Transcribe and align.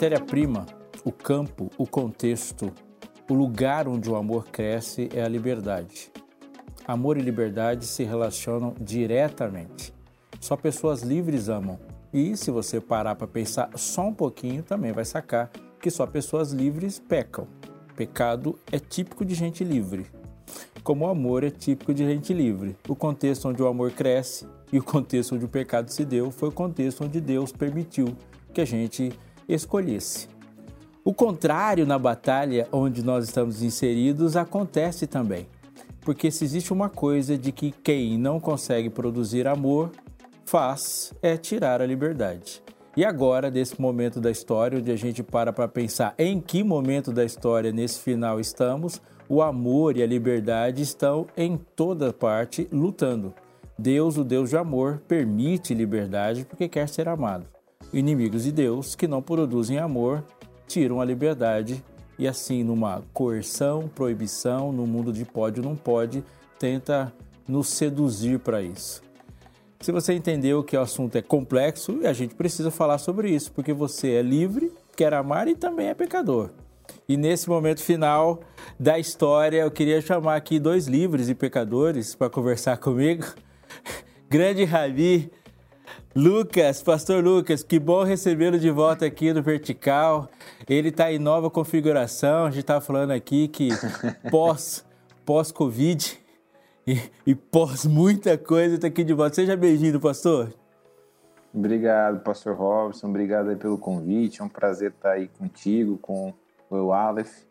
matéria-prima, 0.00 0.64
o 1.04 1.12
campo, 1.12 1.70
o 1.76 1.86
contexto, 1.86 2.72
o 3.28 3.34
lugar 3.34 3.86
onde 3.86 4.08
o 4.08 4.16
amor 4.16 4.46
cresce 4.46 5.10
é 5.14 5.22
a 5.22 5.28
liberdade. 5.28 6.10
Amor 6.86 7.18
e 7.18 7.20
liberdade 7.20 7.84
se 7.84 8.02
relacionam 8.02 8.74
diretamente. 8.80 9.92
Só 10.40 10.56
pessoas 10.56 11.02
livres 11.02 11.50
amam. 11.50 11.78
E 12.14 12.34
se 12.34 12.50
você 12.50 12.80
parar 12.80 13.14
para 13.14 13.26
pensar 13.26 13.68
só 13.76 14.06
um 14.06 14.14
pouquinho, 14.14 14.62
também 14.62 14.90
vai 14.90 15.04
sacar 15.04 15.50
que 15.78 15.90
só 15.90 16.06
pessoas 16.06 16.50
livres 16.50 16.98
pecam. 16.98 17.46
Pecado 17.94 18.58
é 18.72 18.78
típico 18.78 19.22
de 19.22 19.34
gente 19.34 19.62
livre, 19.62 20.06
como 20.82 21.04
o 21.04 21.10
amor 21.10 21.44
é 21.44 21.50
típico 21.50 21.92
de 21.92 22.06
gente 22.06 22.32
livre. 22.32 22.74
O 22.88 22.96
contexto 22.96 23.50
onde 23.50 23.62
o 23.62 23.66
amor 23.66 23.90
cresce 23.90 24.48
e 24.72 24.78
o 24.78 24.82
contexto 24.82 25.34
onde 25.34 25.44
o 25.44 25.48
pecado 25.48 25.90
se 25.90 26.06
deu 26.06 26.30
foi 26.30 26.48
o 26.48 26.52
contexto 26.52 27.04
onde 27.04 27.20
Deus 27.20 27.52
permitiu 27.52 28.16
que 28.50 28.62
a 28.62 28.64
gente 28.64 29.12
escolhesse. 29.54 30.28
O 31.04 31.14
contrário 31.14 31.86
na 31.86 31.98
batalha 31.98 32.68
onde 32.70 33.02
nós 33.02 33.24
estamos 33.24 33.62
inseridos 33.62 34.36
acontece 34.36 35.06
também. 35.06 35.46
Porque 36.02 36.30
se 36.30 36.44
existe 36.44 36.72
uma 36.72 36.88
coisa 36.88 37.36
de 37.36 37.52
que 37.52 37.70
quem 37.70 38.18
não 38.18 38.38
consegue 38.38 38.90
produzir 38.90 39.46
amor 39.46 39.90
faz 40.44 41.12
é 41.22 41.36
tirar 41.36 41.80
a 41.80 41.86
liberdade. 41.86 42.62
E 42.96 43.04
agora, 43.04 43.50
nesse 43.50 43.80
momento 43.80 44.20
da 44.20 44.30
história, 44.30 44.78
onde 44.78 44.90
a 44.90 44.96
gente 44.96 45.22
para 45.22 45.52
para 45.52 45.68
pensar 45.68 46.14
em 46.18 46.40
que 46.40 46.64
momento 46.64 47.12
da 47.12 47.24
história 47.24 47.70
nesse 47.72 48.00
final 48.00 48.40
estamos, 48.40 49.00
o 49.28 49.40
amor 49.40 49.96
e 49.96 50.02
a 50.02 50.06
liberdade 50.06 50.82
estão 50.82 51.26
em 51.36 51.56
toda 51.56 52.12
parte 52.12 52.68
lutando. 52.72 53.32
Deus, 53.78 54.18
o 54.18 54.24
Deus 54.24 54.50
de 54.50 54.56
amor, 54.56 55.00
permite 55.06 55.72
liberdade 55.72 56.44
porque 56.44 56.68
quer 56.68 56.88
ser 56.88 57.08
amado. 57.08 57.46
Inimigos 57.92 58.44
de 58.44 58.52
Deus 58.52 58.94
que 58.94 59.08
não 59.08 59.20
produzem 59.20 59.78
amor 59.78 60.24
tiram 60.66 61.00
a 61.00 61.04
liberdade 61.04 61.82
e 62.16 62.28
assim 62.28 62.62
numa 62.62 63.02
coerção, 63.12 63.88
proibição, 63.88 64.70
no 64.70 64.86
mundo 64.86 65.12
de 65.12 65.24
pode 65.24 65.60
ou 65.60 65.66
não 65.66 65.74
pode, 65.74 66.22
tenta 66.58 67.12
nos 67.48 67.68
seduzir 67.68 68.38
para 68.38 68.62
isso. 68.62 69.02
Se 69.80 69.90
você 69.90 70.12
entendeu 70.12 70.62
que 70.62 70.76
o 70.76 70.80
assunto 70.80 71.16
é 71.16 71.22
complexo, 71.22 72.00
a 72.04 72.12
gente 72.12 72.34
precisa 72.34 72.70
falar 72.70 72.98
sobre 72.98 73.30
isso, 73.30 73.50
porque 73.50 73.72
você 73.72 74.12
é 74.12 74.22
livre, 74.22 74.70
quer 74.94 75.14
amar 75.14 75.48
e 75.48 75.56
também 75.56 75.88
é 75.88 75.94
pecador. 75.94 76.50
E 77.08 77.16
nesse 77.16 77.48
momento 77.48 77.82
final 77.82 78.40
da 78.78 78.98
história, 78.98 79.62
eu 79.62 79.70
queria 79.70 80.00
chamar 80.00 80.36
aqui 80.36 80.60
dois 80.60 80.86
livres 80.86 81.28
e 81.28 81.34
pecadores 81.34 82.14
para 82.14 82.28
conversar 82.28 82.76
comigo. 82.76 83.24
Grande 84.28 84.64
Rabi, 84.64 85.32
Lucas, 86.14 86.82
Pastor 86.82 87.22
Lucas, 87.22 87.62
que 87.62 87.78
bom 87.78 88.02
recebê-lo 88.02 88.58
de 88.58 88.68
volta 88.68 89.06
aqui 89.06 89.32
no 89.32 89.42
Vertical. 89.42 90.28
Ele 90.68 90.88
está 90.88 91.12
em 91.12 91.20
nova 91.20 91.48
configuração. 91.48 92.46
A 92.46 92.50
gente 92.50 92.62
está 92.62 92.80
falando 92.80 93.12
aqui 93.12 93.46
que 93.46 93.68
pós 94.28 94.84
pós 95.24 95.52
Covid 95.52 96.18
e, 96.84 97.00
e 97.24 97.36
pós 97.36 97.86
muita 97.86 98.36
coisa 98.36 98.74
está 98.74 98.88
aqui 98.88 99.04
de 99.04 99.12
volta. 99.12 99.36
Seja 99.36 99.56
bem-vindo, 99.56 100.00
Pastor. 100.00 100.52
Obrigado, 101.54 102.18
Pastor 102.24 102.56
Robson. 102.56 103.08
Obrigado 103.08 103.56
pelo 103.56 103.78
convite. 103.78 104.40
É 104.40 104.44
um 104.44 104.48
prazer 104.48 104.90
estar 104.90 105.12
aí 105.12 105.28
contigo, 105.28 105.96
com 105.98 106.34
o 106.68 106.92
Aleph, 106.92 107.44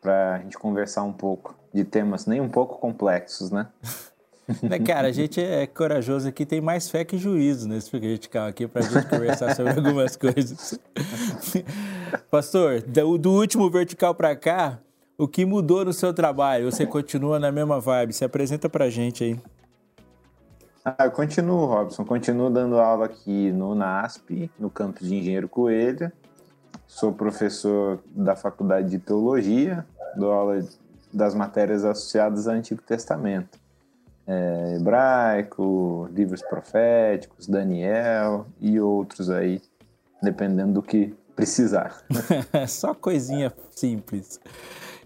para 0.00 0.36
a 0.36 0.38
gente 0.38 0.56
conversar 0.56 1.02
um 1.02 1.12
pouco 1.12 1.54
de 1.74 1.84
temas 1.84 2.24
nem 2.24 2.40
um 2.40 2.48
pouco 2.48 2.78
complexos, 2.78 3.50
né? 3.50 3.68
Né, 4.62 4.78
cara, 4.78 5.08
a 5.08 5.12
gente 5.12 5.40
é 5.40 5.66
corajoso 5.66 6.28
aqui, 6.28 6.44
tem 6.44 6.60
mais 6.60 6.90
fé 6.90 7.04
que 7.04 7.16
juízo 7.16 7.68
nesse 7.68 7.96
vertical 7.98 8.46
aqui 8.46 8.66
para 8.66 8.84
a 8.84 8.88
gente 8.88 9.08
conversar 9.08 9.54
sobre 9.54 9.72
algumas 9.76 10.16
coisas. 10.16 10.78
Pastor, 12.30 12.82
do, 12.82 13.16
do 13.16 13.32
último 13.32 13.70
vertical 13.70 14.14
para 14.14 14.36
cá, 14.36 14.78
o 15.16 15.26
que 15.26 15.44
mudou 15.44 15.84
no 15.84 15.92
seu 15.92 16.12
trabalho? 16.12 16.70
Você 16.70 16.86
continua 16.86 17.38
na 17.38 17.50
mesma 17.50 17.80
vibe? 17.80 18.12
Se 18.12 18.24
apresenta 18.24 18.68
para 18.68 18.86
a 18.86 18.90
gente 18.90 19.24
aí. 19.24 19.40
Ah, 20.84 21.06
eu 21.06 21.10
continuo, 21.10 21.64
Robson. 21.64 22.04
Continuo 22.04 22.50
dando 22.50 22.78
aula 22.78 23.06
aqui 23.06 23.50
no 23.50 23.74
NASP, 23.74 24.50
no 24.58 24.68
campus 24.68 25.08
de 25.08 25.14
Engenheiro 25.14 25.48
Coelho. 25.48 26.12
Sou 26.86 27.12
professor 27.12 28.00
da 28.14 28.36
Faculdade 28.36 28.90
de 28.90 28.98
Teologia, 28.98 29.86
dou 30.16 30.30
aula 30.30 30.62
das 31.12 31.34
matérias 31.34 31.84
associadas 31.84 32.46
ao 32.46 32.54
Antigo 32.54 32.82
Testamento 32.82 33.63
é, 34.26 34.76
hebraico, 34.76 36.08
livros 36.12 36.42
proféticos, 36.42 37.46
Daniel 37.46 38.46
e 38.60 38.80
outros 38.80 39.30
aí, 39.30 39.60
dependendo 40.22 40.74
do 40.74 40.82
que 40.82 41.14
precisar. 41.36 42.04
Só 42.68 42.94
coisinha 42.94 43.52
simples. 43.70 44.40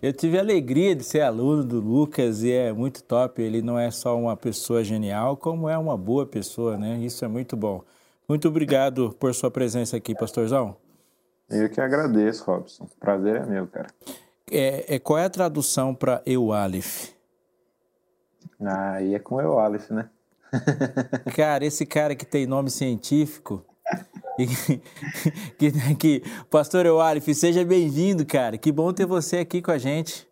Eu 0.00 0.12
tive 0.12 0.38
a 0.38 0.40
alegria 0.40 0.94
de 0.94 1.02
ser 1.02 1.22
aluno 1.22 1.64
do 1.64 1.80
Lucas 1.80 2.44
e 2.44 2.52
é 2.52 2.72
muito 2.72 3.02
top. 3.02 3.42
Ele 3.42 3.60
não 3.60 3.76
é 3.76 3.90
só 3.90 4.16
uma 4.16 4.36
pessoa 4.36 4.84
genial, 4.84 5.36
como 5.36 5.68
é 5.68 5.76
uma 5.76 5.96
boa 5.96 6.24
pessoa, 6.24 6.76
né? 6.76 6.98
Isso 6.98 7.24
é 7.24 7.28
muito 7.28 7.56
bom. 7.56 7.82
Muito 8.28 8.46
obrigado 8.46 9.16
por 9.18 9.34
sua 9.34 9.50
presença 9.50 9.96
aqui, 9.96 10.14
pastorzão. 10.14 10.76
Eu 11.50 11.68
que 11.68 11.80
agradeço, 11.80 12.44
Robson. 12.44 12.88
Prazer 13.00 13.36
é 13.36 13.46
meu, 13.46 13.66
cara. 13.66 13.88
É, 14.50 14.94
é 14.94 14.98
qual 15.00 15.18
é 15.18 15.24
a 15.24 15.30
tradução 15.30 15.92
para 15.92 16.22
Eu 16.24 16.52
Aleph? 16.52 17.17
Ah, 18.60 18.92
aí 18.94 19.14
é 19.14 19.18
com 19.18 19.36
o 19.36 19.58
Aleph, 19.58 19.90
né? 19.90 20.08
cara, 21.36 21.64
esse 21.64 21.86
cara 21.86 22.14
que 22.14 22.26
tem 22.26 22.46
nome 22.46 22.70
científico. 22.70 23.64
que, 24.36 24.80
que, 25.70 25.94
que, 25.96 26.22
Pastor 26.50 26.86
Eualif, 26.86 27.32
seja 27.34 27.64
bem-vindo, 27.64 28.26
cara. 28.26 28.58
Que 28.58 28.72
bom 28.72 28.92
ter 28.92 29.06
você 29.06 29.38
aqui 29.38 29.62
com 29.62 29.70
a 29.70 29.78
gente. 29.78 30.26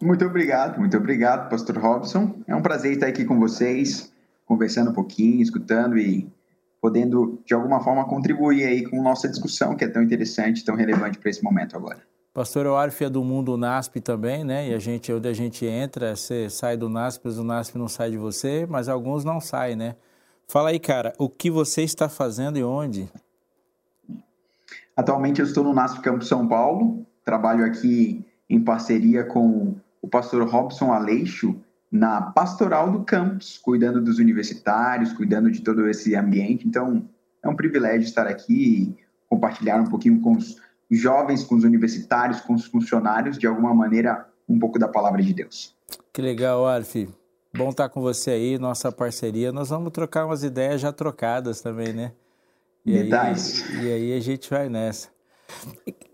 Muito 0.00 0.24
obrigado, 0.24 0.78
muito 0.78 0.96
obrigado, 0.96 1.48
Pastor 1.48 1.78
Robson. 1.78 2.36
É 2.46 2.54
um 2.54 2.62
prazer 2.62 2.92
estar 2.92 3.06
aqui 3.06 3.24
com 3.24 3.38
vocês, 3.38 4.12
conversando 4.44 4.90
um 4.90 4.94
pouquinho, 4.94 5.42
escutando 5.42 5.98
e 5.98 6.28
podendo, 6.80 7.40
de 7.44 7.54
alguma 7.54 7.82
forma, 7.82 8.04
contribuir 8.04 8.64
aí 8.64 8.88
com 8.88 9.02
nossa 9.02 9.28
discussão, 9.28 9.74
que 9.74 9.84
é 9.84 9.88
tão 9.88 10.02
interessante, 10.02 10.64
tão 10.64 10.76
relevante 10.76 11.18
para 11.18 11.30
esse 11.30 11.42
momento 11.42 11.76
agora. 11.76 12.00
Pastor 12.36 12.66
Euarf 12.66 13.02
é 13.02 13.08
do 13.08 13.24
mundo 13.24 13.56
NASP 13.56 13.98
também, 13.98 14.44
né? 14.44 14.68
E 14.68 14.74
a 14.74 14.78
gente, 14.78 15.10
onde 15.10 15.26
a 15.26 15.32
gente 15.32 15.64
entra, 15.64 16.14
você 16.14 16.50
sai 16.50 16.76
do 16.76 16.86
NASP, 16.86 17.22
mas 17.24 17.38
o 17.38 17.42
NASP 17.42 17.78
não 17.78 17.88
sai 17.88 18.10
de 18.10 18.18
você, 18.18 18.66
mas 18.68 18.90
alguns 18.90 19.24
não 19.24 19.40
saem, 19.40 19.74
né? 19.74 19.96
Fala 20.46 20.68
aí, 20.68 20.78
cara, 20.78 21.14
o 21.16 21.30
que 21.30 21.50
você 21.50 21.80
está 21.80 22.10
fazendo 22.10 22.58
e 22.58 22.62
onde? 22.62 23.08
Atualmente 24.94 25.40
eu 25.40 25.46
estou 25.46 25.64
no 25.64 25.72
NASP 25.72 26.02
Campo 26.02 26.26
São 26.26 26.46
Paulo, 26.46 27.06
trabalho 27.24 27.64
aqui 27.64 28.22
em 28.50 28.60
parceria 28.60 29.24
com 29.24 29.74
o 30.02 30.06
pastor 30.06 30.46
Robson 30.46 30.92
Aleixo 30.92 31.58
na 31.90 32.20
pastoral 32.20 32.92
do 32.92 33.02
campus, 33.02 33.56
cuidando 33.56 33.98
dos 33.98 34.18
universitários, 34.18 35.14
cuidando 35.14 35.50
de 35.50 35.62
todo 35.62 35.88
esse 35.88 36.14
ambiente. 36.14 36.68
Então, 36.68 37.08
é 37.42 37.48
um 37.48 37.56
privilégio 37.56 38.06
estar 38.06 38.26
aqui 38.26 38.94
e 38.98 39.06
compartilhar 39.26 39.80
um 39.80 39.86
pouquinho 39.86 40.20
com 40.20 40.36
os 40.36 40.65
jovens, 40.90 41.42
com 41.42 41.56
os 41.56 41.64
universitários, 41.64 42.40
com 42.40 42.54
os 42.54 42.64
funcionários, 42.66 43.38
de 43.38 43.46
alguma 43.46 43.74
maneira, 43.74 44.26
um 44.48 44.58
pouco 44.58 44.78
da 44.78 44.88
palavra 44.88 45.22
de 45.22 45.32
Deus. 45.32 45.74
Que 46.12 46.22
legal, 46.22 46.66
Alf. 46.66 46.94
Bom 47.56 47.70
estar 47.70 47.88
com 47.88 48.00
você 48.00 48.32
aí, 48.32 48.58
nossa 48.58 48.92
parceria. 48.92 49.50
Nós 49.50 49.70
vamos 49.70 49.90
trocar 49.92 50.26
umas 50.26 50.42
ideias 50.44 50.80
já 50.80 50.92
trocadas 50.92 51.60
também, 51.60 51.92
né? 51.92 52.12
E. 52.84 52.96
Aí, 52.96 53.08
e 53.82 53.92
aí 53.92 54.12
a 54.12 54.20
gente 54.20 54.48
vai 54.50 54.68
nessa. 54.68 55.08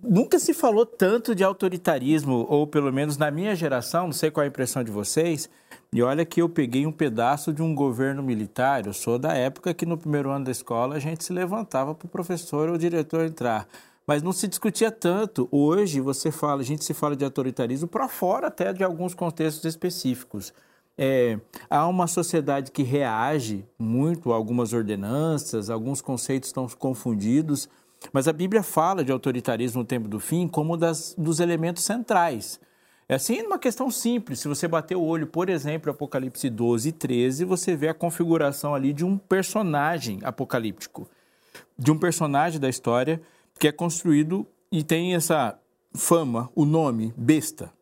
Nunca 0.03 0.39
se 0.39 0.53
falou 0.53 0.85
tanto 0.85 1.35
de 1.35 1.43
autoritarismo, 1.43 2.47
ou 2.49 2.67
pelo 2.67 2.93
menos 2.93 3.17
na 3.17 3.31
minha 3.31 3.55
geração, 3.55 4.07
não 4.07 4.13
sei 4.13 4.31
qual 4.31 4.43
é 4.43 4.47
a 4.47 4.49
impressão 4.49 4.85
de 4.85 4.91
vocês, 4.91 5.49
e 5.93 6.03
olha 6.03 6.25
que 6.25 6.43
eu 6.43 6.49
peguei 6.49 6.87
um 6.87 6.93
pedaço 6.93 7.53
de 7.53 7.63
um 7.63 7.75
governo 7.75 8.23
militar, 8.23 8.87
eu 8.87 8.93
sou 8.93 9.19
da 9.19 9.33
época 9.33 9.73
que 9.73 9.87
no 9.87 9.97
primeiro 9.97 10.31
ano 10.31 10.45
da 10.45 10.51
escola 10.51 10.97
a 10.97 10.99
gente 10.99 11.25
se 11.25 11.33
levantava 11.33 11.95
para 11.95 12.07
o 12.07 12.11
professor 12.11 12.69
ou 12.69 12.75
o 12.75 12.79
diretor 12.79 13.25
entrar 13.25 13.67
mas 14.07 14.23
não 14.23 14.33
se 14.33 14.49
discutia 14.49 14.91
tanto. 14.91 15.49
Hoje 15.51 16.01
você 16.01 16.31
fala, 16.31 16.61
a 16.61 16.65
gente 16.65 16.85
se 16.85 16.95
fala 16.95 17.17
de 17.17 17.25
autoritarismo 17.25 17.89
para 17.89 18.09
fora 18.09 18.49
até 18.49 18.73
de 18.73 18.83
alguns 18.83 19.15
contextos 19.15 19.65
específicos. 19.65 20.53
É, 20.97 21.39
há 21.71 21.87
uma 21.87 22.07
sociedade 22.07 22.71
que 22.71 22.83
reage 22.83 23.65
muito 23.79 24.33
a 24.33 24.37
algumas 24.37 24.73
ordenanças, 24.73 25.71
alguns 25.71 26.01
conceitos 26.03 26.49
estão 26.49 26.69
confundidos, 26.69 27.69
mas 28.13 28.29
a 28.29 28.33
Bíblia 28.33 28.63
fala 28.63 29.05
de 29.05 29.13
autoritarismo 29.13 29.81
no 29.81 29.87
tempo 29.87 30.09
do 30.09 30.21
fim 30.21 30.47
como 30.47 30.77
das, 30.77 31.15
dos 31.17 31.41
elementos 31.41 31.85
centrais. 31.85 32.61
É 33.09 33.15
assim, 33.15 33.43
uma 33.43 33.59
questão 33.59 33.91
simples. 33.91 34.41
Se 34.41 34.49
você 34.49 34.67
bater 34.69 34.97
o 34.97 35.03
olho, 35.03 35.27
por 35.27 35.49
exemplo, 35.49 35.91
Apocalipse 35.91 36.49
12 36.49 36.89
e 36.89 36.93
13, 36.93 37.45
você 37.45 37.77
vê 37.77 37.89
a 37.89 37.95
configuração 37.95 38.75
ali 38.75 38.93
de 38.93 39.05
um 39.05 39.19
personagem 39.19 40.19
apocalíptico, 40.23 41.09
de 41.79 41.91
um 41.91 41.99
personagem 41.99 42.61
da 42.61 42.69
história 42.69 43.21
que 43.59 43.69
é 43.69 43.73
construído 43.73 44.47
e 44.71 44.83
tem 44.83 45.15
essa 45.15 45.59
fama, 45.95 46.51
o 46.55 46.65
nome, 46.65 47.13
besta. 47.17 47.73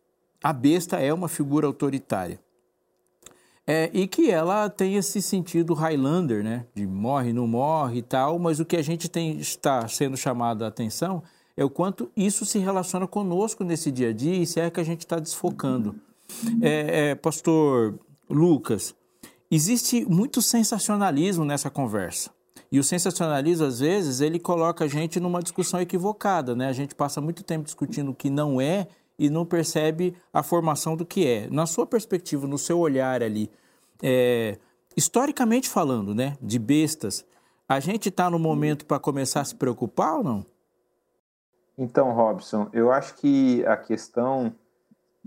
A 0.43 0.51
besta 0.51 0.99
é 0.99 1.13
uma 1.13 1.27
figura 1.27 1.67
autoritária. 1.67 2.39
É, 3.65 3.89
e 3.93 4.07
que 4.07 4.29
ela 4.29 4.69
tem 4.69 4.95
esse 4.95 5.21
sentido 5.21 5.73
Highlander, 5.73 6.43
né? 6.43 6.65
De 6.73 6.85
morre, 6.85 7.31
não 7.31 7.47
morre 7.47 7.99
e 7.99 8.01
tal, 8.01 8.39
mas 8.39 8.59
o 8.59 8.65
que 8.65 8.75
a 8.75 8.81
gente 8.81 9.07
tem, 9.07 9.37
está 9.37 9.87
sendo 9.87 10.17
chamado 10.17 10.65
a 10.65 10.67
atenção 10.67 11.23
é 11.55 11.63
o 11.63 11.69
quanto 11.69 12.11
isso 12.17 12.45
se 12.45 12.57
relaciona 12.57 13.07
conosco 13.07 13.63
nesse 13.63 13.91
dia 13.91 14.09
a 14.09 14.13
dia 14.13 14.35
e 14.35 14.45
se 14.45 14.59
é 14.59 14.69
que 14.69 14.79
a 14.79 14.83
gente 14.83 15.01
está 15.01 15.19
desfocando. 15.19 15.95
É, 16.61 17.11
é, 17.11 17.15
pastor 17.15 17.99
Lucas, 18.29 18.95
existe 19.49 20.05
muito 20.05 20.41
sensacionalismo 20.41 21.45
nessa 21.45 21.69
conversa. 21.69 22.31
E 22.71 22.79
o 22.79 22.83
sensacionalismo, 22.83 23.65
às 23.65 23.81
vezes, 23.81 24.21
ele 24.21 24.39
coloca 24.39 24.85
a 24.85 24.87
gente 24.87 25.19
numa 25.19 25.41
discussão 25.41 25.81
equivocada, 25.81 26.55
né? 26.55 26.67
A 26.67 26.73
gente 26.73 26.95
passa 26.95 27.19
muito 27.19 27.43
tempo 27.43 27.65
discutindo 27.65 28.11
o 28.11 28.15
que 28.15 28.29
não 28.29 28.61
é 28.61 28.87
e 29.19 29.29
não 29.29 29.45
percebe 29.45 30.15
a 30.31 30.41
formação 30.41 30.95
do 30.95 31.05
que 31.05 31.27
é. 31.27 31.49
Na 31.49 31.65
sua 31.65 31.85
perspectiva, 31.85 32.47
no 32.47 32.57
seu 32.57 32.79
olhar 32.79 33.21
ali, 33.21 33.51
é, 34.01 34.57
historicamente 34.95 35.69
falando, 35.69 36.15
né, 36.15 36.37
de 36.41 36.57
bestas, 36.57 37.25
a 37.67 37.79
gente 37.79 38.09
está 38.09 38.29
no 38.29 38.39
momento 38.39 38.85
para 38.85 38.99
começar 38.99 39.41
a 39.41 39.45
se 39.45 39.55
preocupar 39.55 40.17
ou 40.17 40.23
não? 40.23 40.45
Então, 41.77 42.11
Robson, 42.11 42.69
eu 42.73 42.91
acho 42.91 43.15
que 43.15 43.65
a 43.65 43.77
questão, 43.77 44.53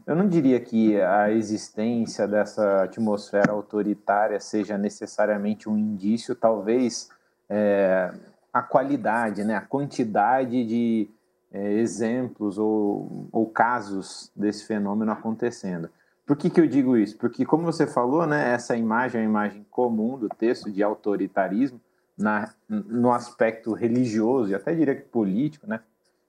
eu 0.06 0.14
não 0.17 0.29
diria 0.29 0.61
que 0.61 1.00
a 1.00 1.31
existência 1.31 2.26
dessa 2.26 2.85
atmosfera 2.85 3.52
autoritária 3.52 4.40
seja 4.40 4.76
necessariamente 4.76 5.69
um 5.69 5.79
indício, 5.79 6.35
talvez 6.35 7.08
é, 7.49 8.12
a 8.52 8.62
qualidade, 8.62 9.44
né, 9.44 9.56
a 9.56 9.61
quantidade 9.61 10.64
de 10.64 11.11
é, 11.52 11.73
exemplos 11.73 12.58
ou, 12.58 13.29
ou 13.32 13.46
casos 13.46 14.31
desse 14.35 14.67
fenômeno 14.67 15.12
acontecendo. 15.12 15.88
Por 16.26 16.37
que, 16.37 16.49
que 16.49 16.61
eu 16.61 16.67
digo 16.67 16.96
isso? 16.96 17.19
Porque, 17.19 17.44
como 17.44 17.64
você 17.64 17.87
falou, 17.87 18.26
né, 18.26 18.52
essa 18.55 18.76
imagem 18.76 19.20
é 19.20 19.25
uma 19.25 19.31
imagem 19.31 19.67
comum 19.70 20.19
do 20.19 20.29
texto 20.29 20.70
de 20.70 20.82
autoritarismo 20.82 21.81
na, 22.17 22.52
no 22.69 23.12
aspecto 23.12 23.75
religioso 23.75 24.50
e 24.50 24.55
até 24.55 24.75
diria 24.75 24.94
que 24.94 25.02
político. 25.02 25.67
Né? 25.67 25.81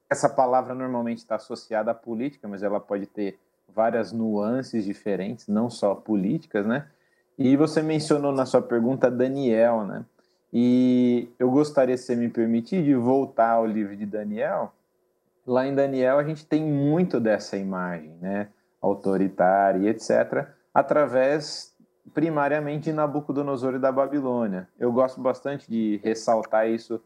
Essa 0.10 0.28
palavra 0.28 0.76
normalmente 0.76 1.20
está 1.20 1.36
associada 1.36 1.92
à 1.92 1.94
política, 1.94 2.48
mas 2.48 2.62
ela 2.62 2.80
pode 2.80 3.06
ter 3.06 3.40
várias 3.74 4.12
nuances 4.12 4.84
diferentes, 4.84 5.48
não 5.48 5.70
só 5.70 5.96
políticas. 5.96 6.66
Né? 6.66 6.88
E 7.38 7.56
você 7.56 7.82
mencionou 7.82 8.34
na 8.34 8.46
sua 8.46 8.62
pergunta 8.62 9.10
Daniel, 9.10 9.86
né? 9.86 10.06
E 10.58 11.28
eu 11.38 11.52
gostaria, 11.52 11.98
se 11.98 12.06
você 12.06 12.16
me 12.16 12.30
permitir, 12.30 12.82
de 12.82 12.96
voltar 12.96 13.50
ao 13.50 13.66
livro 13.66 13.94
de 13.94 14.06
Daniel. 14.06 14.72
Lá 15.46 15.68
em 15.68 15.76
Daniel, 15.76 16.18
a 16.18 16.24
gente 16.24 16.46
tem 16.46 16.64
muito 16.64 17.20
dessa 17.20 17.58
imagem, 17.58 18.16
né? 18.22 18.48
autoritária 18.82 19.80
e 19.80 19.90
etc., 19.90 20.48
através 20.74 21.76
primariamente 22.14 22.86
de 22.86 22.94
Nabucodonosor 22.94 23.76
e 23.76 23.80
da 23.80 23.92
Babilônia. 23.92 24.70
Eu 24.80 24.94
gosto 24.94 25.20
bastante 25.20 25.70
de 25.70 26.00
ressaltar 26.02 26.70
isso 26.70 27.02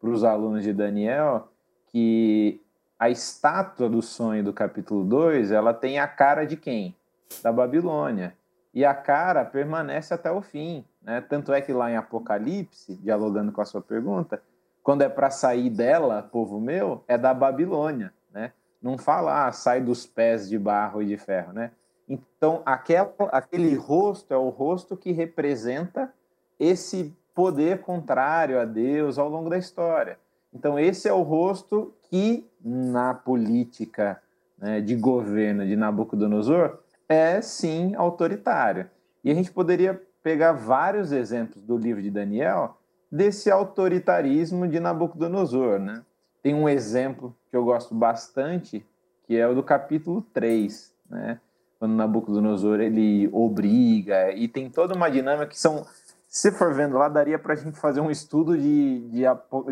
para 0.00 0.10
os 0.10 0.22
alunos 0.22 0.62
de 0.62 0.72
Daniel, 0.72 1.48
que 1.88 2.60
a 2.96 3.10
estátua 3.10 3.88
do 3.88 4.00
sonho 4.00 4.44
do 4.44 4.52
capítulo 4.52 5.02
2, 5.02 5.50
ela 5.50 5.74
tem 5.74 5.98
a 5.98 6.06
cara 6.06 6.44
de 6.44 6.56
quem? 6.56 6.94
Da 7.42 7.50
Babilônia. 7.50 8.32
E 8.72 8.84
a 8.84 8.94
cara 8.94 9.44
permanece 9.44 10.14
até 10.14 10.30
o 10.30 10.40
fim. 10.40 10.84
Né? 11.04 11.20
Tanto 11.20 11.52
é 11.52 11.60
que 11.60 11.72
lá 11.72 11.90
em 11.90 11.96
Apocalipse, 11.96 12.96
dialogando 12.96 13.52
com 13.52 13.60
a 13.60 13.64
sua 13.64 13.80
pergunta, 13.80 14.42
quando 14.82 15.02
é 15.02 15.08
para 15.08 15.30
sair 15.30 15.70
dela, 15.70 16.22
povo 16.22 16.60
meu, 16.60 17.04
é 17.06 17.16
da 17.16 17.32
Babilônia. 17.32 18.12
Né? 18.32 18.52
não 18.82 18.98
fala, 18.98 19.46
ah, 19.46 19.52
sai 19.52 19.80
dos 19.80 20.04
pés 20.04 20.48
de 20.48 20.58
barro 20.58 21.00
e 21.00 21.06
de 21.06 21.16
ferro, 21.16 21.52
né? 21.52 21.70
Então, 22.08 22.60
aquela, 22.66 23.14
aquele 23.30 23.74
rosto 23.76 24.34
é 24.34 24.36
o 24.36 24.48
rosto 24.48 24.96
que 24.96 25.12
representa 25.12 26.12
esse 26.58 27.16
poder 27.32 27.80
contrário 27.80 28.60
a 28.60 28.64
Deus 28.64 29.18
ao 29.18 29.28
longo 29.28 29.48
da 29.48 29.56
história. 29.56 30.18
Então, 30.52 30.78
esse 30.78 31.08
é 31.08 31.12
o 31.12 31.22
rosto 31.22 31.94
que, 32.10 32.46
na 32.60 33.14
política 33.14 34.20
né, 34.58 34.80
de 34.80 34.96
governo 34.96 35.64
de 35.64 35.76
Nabucodonosor, 35.76 36.80
é 37.08 37.40
sim 37.40 37.94
autoritário. 37.94 38.90
E 39.24 39.30
a 39.30 39.34
gente 39.34 39.50
poderia 39.50 40.02
pegar 40.22 40.52
vários 40.52 41.12
exemplos 41.12 41.62
do 41.64 41.76
livro 41.76 42.02
de 42.02 42.10
Daniel 42.10 42.76
desse 43.10 43.50
autoritarismo 43.50 44.66
de 44.66 44.80
Nabucodonosor, 44.80 45.78
né? 45.78 46.02
Tem 46.42 46.54
um 46.54 46.68
exemplo 46.68 47.36
que 47.50 47.56
eu 47.56 47.64
gosto 47.64 47.94
bastante, 47.94 48.84
que 49.26 49.36
é 49.36 49.46
o 49.46 49.54
do 49.54 49.62
capítulo 49.62 50.22
3, 50.32 50.94
né? 51.10 51.38
Quando 51.78 51.94
Nabucodonosor 51.94 52.80
ele 52.80 53.28
obriga, 53.32 54.32
e 54.32 54.48
tem 54.48 54.70
toda 54.70 54.94
uma 54.94 55.10
dinâmica 55.10 55.48
que 55.48 55.58
são. 55.58 55.84
Se 56.26 56.50
for 56.50 56.72
vendo 56.72 56.96
lá, 56.96 57.08
daria 57.08 57.38
para 57.38 57.52
a 57.52 57.56
gente 57.56 57.78
fazer 57.78 58.00
um 58.00 58.10
estudo 58.10 58.56
de, 58.56 59.00
de, 59.10 59.24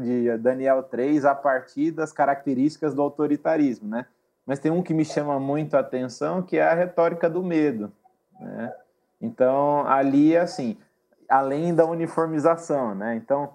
de 0.02 0.36
Daniel 0.36 0.82
3 0.82 1.24
a 1.24 1.34
partir 1.34 1.92
das 1.92 2.12
características 2.12 2.92
do 2.92 3.00
autoritarismo, 3.00 3.88
né? 3.88 4.04
Mas 4.44 4.58
tem 4.58 4.70
um 4.70 4.82
que 4.82 4.92
me 4.92 5.04
chama 5.04 5.40
muito 5.40 5.76
a 5.76 5.80
atenção, 5.80 6.42
que 6.42 6.58
é 6.58 6.62
a 6.62 6.74
retórica 6.74 7.30
do 7.30 7.42
medo, 7.42 7.90
né? 8.38 8.74
Então, 9.20 9.86
ali, 9.86 10.36
assim, 10.36 10.76
além 11.28 11.74
da 11.74 11.84
uniformização, 11.84 12.94
né? 12.94 13.14
Então, 13.16 13.54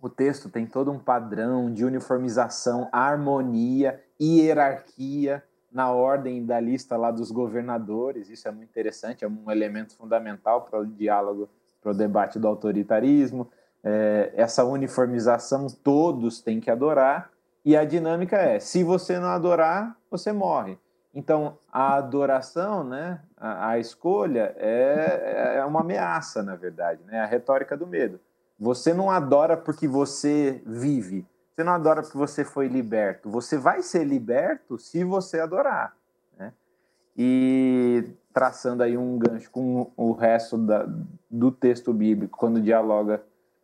o 0.00 0.08
texto 0.08 0.48
tem 0.48 0.66
todo 0.66 0.90
um 0.90 0.98
padrão 0.98 1.72
de 1.72 1.84
uniformização, 1.84 2.88
harmonia, 2.92 4.02
hierarquia 4.20 5.42
na 5.70 5.90
ordem 5.90 6.44
da 6.44 6.58
lista 6.60 6.96
lá 6.96 7.10
dos 7.10 7.30
governadores. 7.30 8.30
Isso 8.30 8.48
é 8.48 8.50
muito 8.50 8.70
interessante, 8.70 9.24
é 9.24 9.28
um 9.28 9.50
elemento 9.50 9.96
fundamental 9.96 10.62
para 10.62 10.80
o 10.80 10.86
diálogo, 10.86 11.48
para 11.80 11.92
o 11.92 11.94
debate 11.94 12.38
do 12.38 12.48
autoritarismo. 12.48 13.48
É, 13.82 14.32
essa 14.34 14.64
uniformização 14.64 15.66
todos 15.68 16.40
têm 16.40 16.60
que 16.60 16.70
adorar 16.70 17.30
e 17.64 17.76
a 17.76 17.84
dinâmica 17.84 18.36
é: 18.36 18.58
se 18.58 18.82
você 18.82 19.18
não 19.18 19.28
adorar, 19.28 19.96
você 20.10 20.32
morre. 20.32 20.78
Então, 21.14 21.58
a 21.72 21.96
adoração, 21.96 22.84
né, 22.84 23.20
a, 23.40 23.70
a 23.70 23.78
escolha, 23.78 24.54
é, 24.56 25.56
é 25.58 25.64
uma 25.64 25.80
ameaça, 25.80 26.42
na 26.42 26.56
verdade, 26.56 27.00
né, 27.04 27.20
a 27.20 27.26
retórica 27.26 27.76
do 27.76 27.86
medo. 27.86 28.20
Você 28.58 28.92
não 28.92 29.10
adora 29.10 29.56
porque 29.56 29.86
você 29.86 30.60
vive. 30.66 31.24
Você 31.54 31.62
não 31.62 31.72
adora 31.72 32.02
porque 32.02 32.18
você 32.18 32.44
foi 32.44 32.66
liberto. 32.66 33.30
Você 33.30 33.56
vai 33.56 33.82
ser 33.82 34.04
liberto 34.04 34.78
se 34.78 35.04
você 35.04 35.38
adorar. 35.40 35.96
Né? 36.36 36.52
E 37.16 38.10
traçando 38.32 38.82
aí 38.82 38.96
um 38.96 39.18
gancho 39.18 39.50
com 39.50 39.90
o 39.96 40.12
resto 40.12 40.58
da, 40.58 40.88
do 41.30 41.50
texto 41.52 41.92
bíblico, 41.92 42.36
quando 42.36 42.60
dialoga 42.60 43.22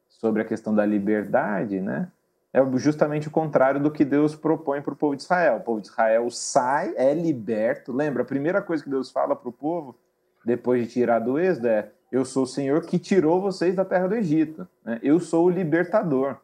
sobre 0.09 0.43
a 0.43 0.45
questão 0.45 0.75
da 0.75 0.87
liberdade, 0.87 1.81
né? 1.81 2.11
É 2.55 2.79
justamente 2.79 3.27
o 3.27 3.33
contrário 3.33 3.83
do 3.83 3.91
que 3.91 4.05
Deus 4.05 4.37
propõe 4.37 4.81
para 4.81 4.93
o 4.93 4.97
povo 4.97 5.17
de 5.17 5.23
Israel. 5.25 5.57
O 5.57 5.61
povo 5.61 5.81
de 5.81 5.89
Israel 5.89 6.31
sai, 6.31 6.95
é 6.97 7.13
liberto. 7.13 7.93
Lembra, 7.93 8.23
a 8.23 8.25
primeira 8.25 8.63
coisa 8.63 8.85
que 8.85 8.89
Deus 8.89 9.11
fala 9.11 9.35
para 9.35 9.49
o 9.49 9.53
povo, 9.53 9.97
depois 10.45 10.87
de 10.87 10.93
tirar 10.93 11.19
do 11.19 11.37
êxodo, 11.37 11.67
é 11.67 11.91
eu 12.13 12.25
sou 12.25 12.45
o 12.45 12.47
Senhor 12.47 12.81
que 12.87 12.97
tirou 12.97 13.41
vocês 13.41 13.75
da 13.75 13.85
terra 13.85 14.07
do 14.07 14.15
Egito. 14.15 14.69
Né? 14.85 15.01
Eu 15.03 15.19
sou 15.19 15.47
o 15.47 15.51
libertador. 15.51 16.37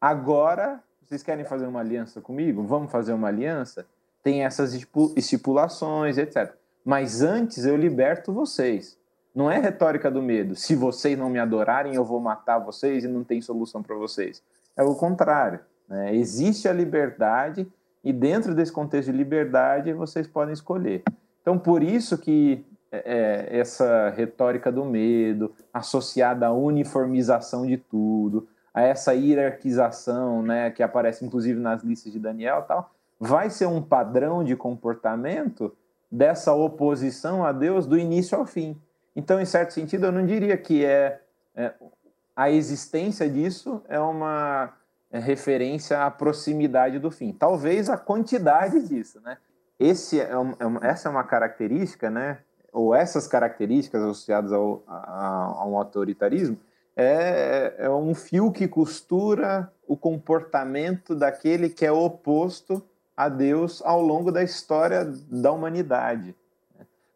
Agora, 0.00 0.82
vocês 1.02 1.22
querem 1.22 1.44
fazer 1.44 1.66
uma 1.66 1.80
aliança 1.80 2.22
comigo? 2.22 2.62
Vamos 2.62 2.90
fazer 2.90 3.12
uma 3.12 3.28
aliança? 3.28 3.84
Tem 4.22 4.46
essas 4.46 4.72
estipulações, 5.14 6.16
etc. 6.16 6.54
Mas 6.82 7.20
antes 7.20 7.66
eu 7.66 7.76
liberto 7.76 8.32
vocês. 8.32 8.98
Não 9.34 9.50
é 9.50 9.58
retórica 9.58 10.10
do 10.10 10.22
medo. 10.22 10.56
Se 10.56 10.74
vocês 10.74 11.18
não 11.18 11.28
me 11.28 11.38
adorarem, 11.38 11.94
eu 11.94 12.06
vou 12.06 12.20
matar 12.20 12.58
vocês 12.58 13.04
e 13.04 13.08
não 13.08 13.22
tem 13.22 13.42
solução 13.42 13.82
para 13.82 13.96
vocês. 13.96 14.42
É 14.76 14.82
o 14.82 14.94
contrário. 14.94 15.60
Né? 15.88 16.14
Existe 16.14 16.68
a 16.68 16.72
liberdade 16.72 17.70
e 18.02 18.12
dentro 18.12 18.54
desse 18.54 18.72
contexto 18.72 19.10
de 19.10 19.16
liberdade 19.16 19.92
vocês 19.92 20.26
podem 20.26 20.52
escolher. 20.52 21.02
Então, 21.40 21.58
por 21.58 21.82
isso 21.82 22.18
que 22.18 22.64
é, 22.90 23.48
é, 23.50 23.58
essa 23.58 24.10
retórica 24.10 24.70
do 24.70 24.84
medo, 24.84 25.52
associada 25.72 26.46
à 26.46 26.52
uniformização 26.52 27.66
de 27.66 27.76
tudo, 27.76 28.48
a 28.74 28.82
essa 28.82 29.14
hierarquização, 29.14 30.42
né, 30.42 30.70
que 30.70 30.82
aparece 30.82 31.24
inclusive 31.24 31.58
nas 31.58 31.82
listas 31.82 32.12
de 32.12 32.18
Daniel, 32.18 32.62
tal, 32.62 32.90
vai 33.18 33.50
ser 33.50 33.66
um 33.66 33.80
padrão 33.80 34.42
de 34.42 34.56
comportamento 34.56 35.74
dessa 36.10 36.52
oposição 36.52 37.44
a 37.44 37.52
Deus 37.52 37.86
do 37.86 37.98
início 37.98 38.36
ao 38.36 38.44
fim. 38.44 38.76
Então, 39.14 39.40
em 39.40 39.44
certo 39.44 39.72
sentido, 39.72 40.06
eu 40.06 40.12
não 40.12 40.26
diria 40.26 40.56
que 40.56 40.84
é, 40.84 41.20
é 41.54 41.72
a 42.34 42.50
existência 42.50 43.28
disso 43.28 43.82
é 43.88 43.98
uma 43.98 44.72
é, 45.10 45.18
referência 45.18 46.04
à 46.04 46.10
proximidade 46.10 46.98
do 46.98 47.10
fim. 47.10 47.32
Talvez 47.32 47.90
a 47.90 47.96
quantidade 47.96 48.86
disso, 48.88 49.20
né? 49.20 49.36
Esse 49.78 50.20
é, 50.20 50.36
um, 50.38 50.52
é 50.52 50.88
essa 50.88 51.08
é 51.08 51.10
uma 51.10 51.24
característica, 51.24 52.08
né, 52.08 52.38
ou 52.72 52.94
essas 52.94 53.26
características 53.26 54.02
associadas 54.02 54.52
ao, 54.52 54.82
a, 54.86 55.56
a 55.58 55.66
um 55.66 55.76
autoritarismo, 55.76 56.56
é, 56.96 57.74
é 57.78 57.90
um 57.90 58.14
fio 58.14 58.52
que 58.52 58.68
costura 58.68 59.72
o 59.86 59.96
comportamento 59.96 61.14
daquele 61.14 61.68
que 61.68 61.84
é 61.84 61.92
oposto 61.92 62.82
a 63.16 63.28
Deus 63.28 63.82
ao 63.84 64.00
longo 64.00 64.30
da 64.30 64.42
história 64.42 65.04
da 65.04 65.52
humanidade. 65.52 66.34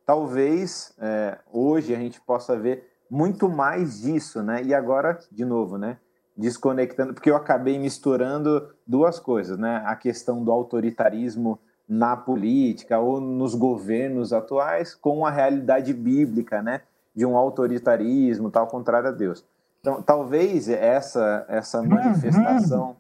Talvez 0.04 0.94
é, 0.98 1.38
hoje 1.52 1.94
a 1.94 1.98
gente 1.98 2.20
possa 2.20 2.56
ver 2.56 2.95
muito 3.10 3.48
mais 3.48 4.00
disso, 4.00 4.42
né? 4.42 4.62
E 4.62 4.74
agora, 4.74 5.18
de 5.30 5.44
novo, 5.44 5.78
né? 5.78 5.98
desconectando, 6.36 7.14
porque 7.14 7.30
eu 7.30 7.36
acabei 7.36 7.78
misturando 7.78 8.68
duas 8.86 9.18
coisas, 9.18 9.58
né? 9.58 9.82
A 9.86 9.96
questão 9.96 10.44
do 10.44 10.52
autoritarismo 10.52 11.58
na 11.88 12.16
política 12.16 12.98
ou 12.98 13.20
nos 13.20 13.54
governos 13.54 14.32
atuais 14.32 14.94
com 14.94 15.24
a 15.24 15.30
realidade 15.30 15.94
bíblica, 15.94 16.60
né? 16.60 16.82
De 17.14 17.24
um 17.24 17.36
autoritarismo, 17.36 18.50
tal, 18.50 18.66
contrário 18.66 19.08
a 19.08 19.12
Deus. 19.12 19.44
Então, 19.80 20.02
talvez 20.02 20.68
essa, 20.68 21.46
essa 21.48 21.82
manifestação 21.82 22.96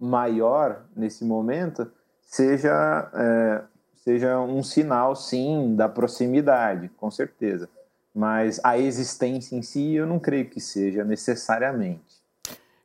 maior 0.00 0.82
nesse 0.96 1.24
momento 1.24 1.90
seja, 2.22 3.10
é, 3.14 3.62
seja 3.94 4.40
um 4.40 4.62
sinal, 4.62 5.14
sim, 5.14 5.76
da 5.76 5.88
proximidade, 5.88 6.88
com 6.96 7.10
certeza. 7.10 7.68
Mas 8.14 8.60
a 8.64 8.78
existência 8.78 9.54
em 9.56 9.62
si, 9.62 9.94
eu 9.94 10.06
não 10.06 10.18
creio 10.18 10.48
que 10.48 10.60
seja 10.60 11.04
necessariamente. 11.04 12.18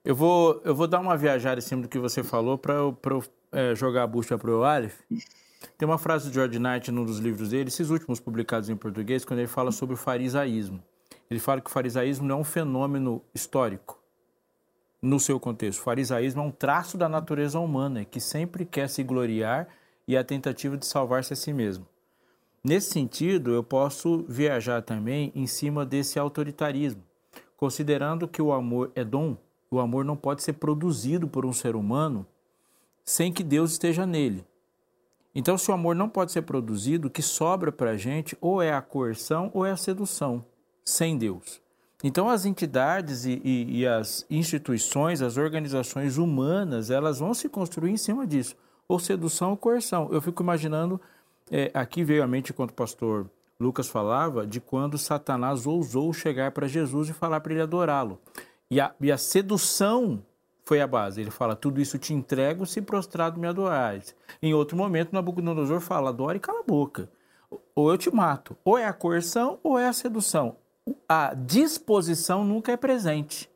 Eu 0.03 0.15
vou, 0.15 0.62
eu 0.65 0.75
vou 0.75 0.88
dar 0.88 1.00
uma 1.00 1.15
viajada 1.15 1.60
em 1.60 1.63
cima 1.63 1.82
do 1.82 1.88
que 1.88 1.98
você 1.98 2.24
falou 2.24 2.58
para 2.58 2.74
eu, 2.74 2.98
é, 3.51 3.74
jogar 3.74 4.03
a 4.03 4.08
bucha 4.08 4.38
para 4.38 4.51
o 4.51 4.63
Aleph. 4.63 5.00
Tem 5.77 5.88
uma 5.88 5.98
frase 5.98 6.27
do 6.27 6.34
George 6.34 6.60
Knight 6.60 6.92
num 6.92 7.06
dos 7.06 7.20
livros 7.20 7.50
dele, 7.50 7.70
esses 7.70 7.89
últimos 7.89 8.20
publicados 8.20 8.70
em 8.70 8.75
português, 8.75 9.24
quando 9.24 9.39
ele 9.39 9.48
fala 9.48 9.72
sobre 9.72 9.96
o 9.96 9.98
farisaísmo. 9.98 10.84
Ele 11.32 11.39
fala 11.39 11.62
que 11.62 11.70
o 11.70 11.74
farisaísmo 11.74 12.27
não 12.27 12.38
é 12.38 12.39
um 12.42 12.44
fenômeno 12.44 13.24
histórico 13.34 13.98
no 15.01 15.20
seu 15.20 15.39
contexto. 15.39 15.80
O 15.80 15.84
farisaísmo 15.84 16.42
é 16.42 16.46
um 16.46 16.51
traço 16.51 16.98
da 16.98 17.10
natureza 17.10 17.60
humana 17.60 18.06
que 18.06 18.20
sempre 18.20 18.65
quer 18.65 18.89
se 18.89 19.03
gloriar 19.03 19.68
e 20.08 20.18
a 20.18 20.24
tentativa 20.24 20.77
de 20.77 20.86
salvar-se 20.86 21.34
a 21.34 21.36
si 21.36 21.53
mesmo. 21.53 21.88
Nesse 22.65 22.91
sentido, 22.91 23.51
eu 23.51 23.62
posso 23.62 24.24
viajar 24.27 24.82
também 24.82 25.34
em 25.36 25.46
cima 25.46 25.86
desse 25.86 26.17
autoritarismo, 26.17 27.03
considerando 27.58 28.25
que 28.25 28.41
o 28.41 28.53
amor 28.53 28.89
é 28.96 29.03
dom, 29.03 29.36
o 29.70 29.79
amor 29.79 30.05
não 30.05 30.15
pode 30.15 30.41
ser 30.43 30.53
produzido 30.53 31.27
por 31.27 31.46
um 31.46 31.51
ser 31.51 31.75
humano 31.75 32.25
sem 33.03 33.34
que 33.34 33.43
Deus 33.43 33.74
esteja 33.74 34.05
nele. 34.05 34.46
Então, 35.36 35.58
se 35.58 35.70
o 35.70 35.74
amor 35.74 35.93
não 35.93 36.08
pode 36.08 36.32
ser 36.32 36.43
produzido, 36.43 37.10
o 37.10 37.12
que 37.12 37.22
sobra 37.22 37.70
para 37.70 37.91
a 37.91 37.98
gente 37.98 38.38
ou 38.39 38.62
é 38.62 38.72
a 38.72 38.82
coerção 38.82 39.51
ou 39.53 39.65
é 39.65 39.72
a 39.72 39.77
sedução, 39.77 40.46
sem 40.86 41.17
Deus. 41.17 41.62
Então, 42.01 42.29
as 42.29 42.46
entidades 42.46 43.25
e, 43.25 43.41
e, 43.43 43.79
e, 43.79 43.88
as 43.88 44.25
instituições, 44.29 45.22
as 45.22 45.36
organizações 45.36 46.17
humanas, 46.17 46.89
elas 46.89 47.20
vão 47.20 47.34
se 47.34 47.50
construir 47.50 47.91
em 47.91 47.98
cima 47.98 48.27
disso, 48.27 48.55
ou 48.88 49.00
sedução 49.00 49.51
ou 49.51 49.58
coerção. 49.58 50.10
Eu 50.12 50.22
fico 50.22 50.43
imaginando, 50.43 51.01
é, 51.51 51.71
aqui 51.73 52.03
veio 52.03 52.23
à 52.23 52.27
mente, 52.27 52.51
enquanto 52.51 52.71
o 52.71 52.75
pastor 52.75 53.29
Lucas 53.59 53.88
falava, 53.88 54.45
de 54.45 54.59
quando 54.59 54.97
Satanás 54.97 55.65
ousou 55.65 56.12
chegar 56.13 56.51
para 56.51 56.67
Jesus 56.67 57.09
e 57.09 57.13
falar 57.13 57.39
para 57.39 57.53
ele 57.53 57.62
adorá-lo. 57.62 58.19
E 58.69 58.77
e 59.00 59.12
a 59.12 59.17
sedução 59.17 60.23
foi 60.65 60.81
a 60.81 60.88
base. 60.88 61.21
Ele 61.21 61.31
fala: 61.31 61.55
Tudo 61.55 61.79
isso 61.79 61.97
te 61.97 62.13
entrego 62.13 62.65
se 62.65 62.81
prostrado 62.81 63.39
me 63.39 63.47
adorares. 63.47 64.15
Em 64.41 64.53
outro 64.53 64.75
momento, 64.75 65.13
Nabucodonosor 65.13 65.79
fala: 65.79 66.09
Adore 66.09 66.38
e 66.38 66.39
cala 66.39 66.62
a 66.62 66.63
boca. 66.63 67.09
Ou 67.75 67.91
eu 67.91 67.97
te 67.97 68.13
mato. 68.13 68.57
Ou 68.65 68.77
é 68.77 68.85
a 68.85 68.93
coerção 68.93 69.59
ou 69.63 69.77
é 69.77 69.88
a 69.88 69.93
sedução 69.93 70.57
a 71.07 71.33
disposição 71.33 72.43
nunca 72.43 72.71
é 72.71 72.77
presente. 72.77 73.50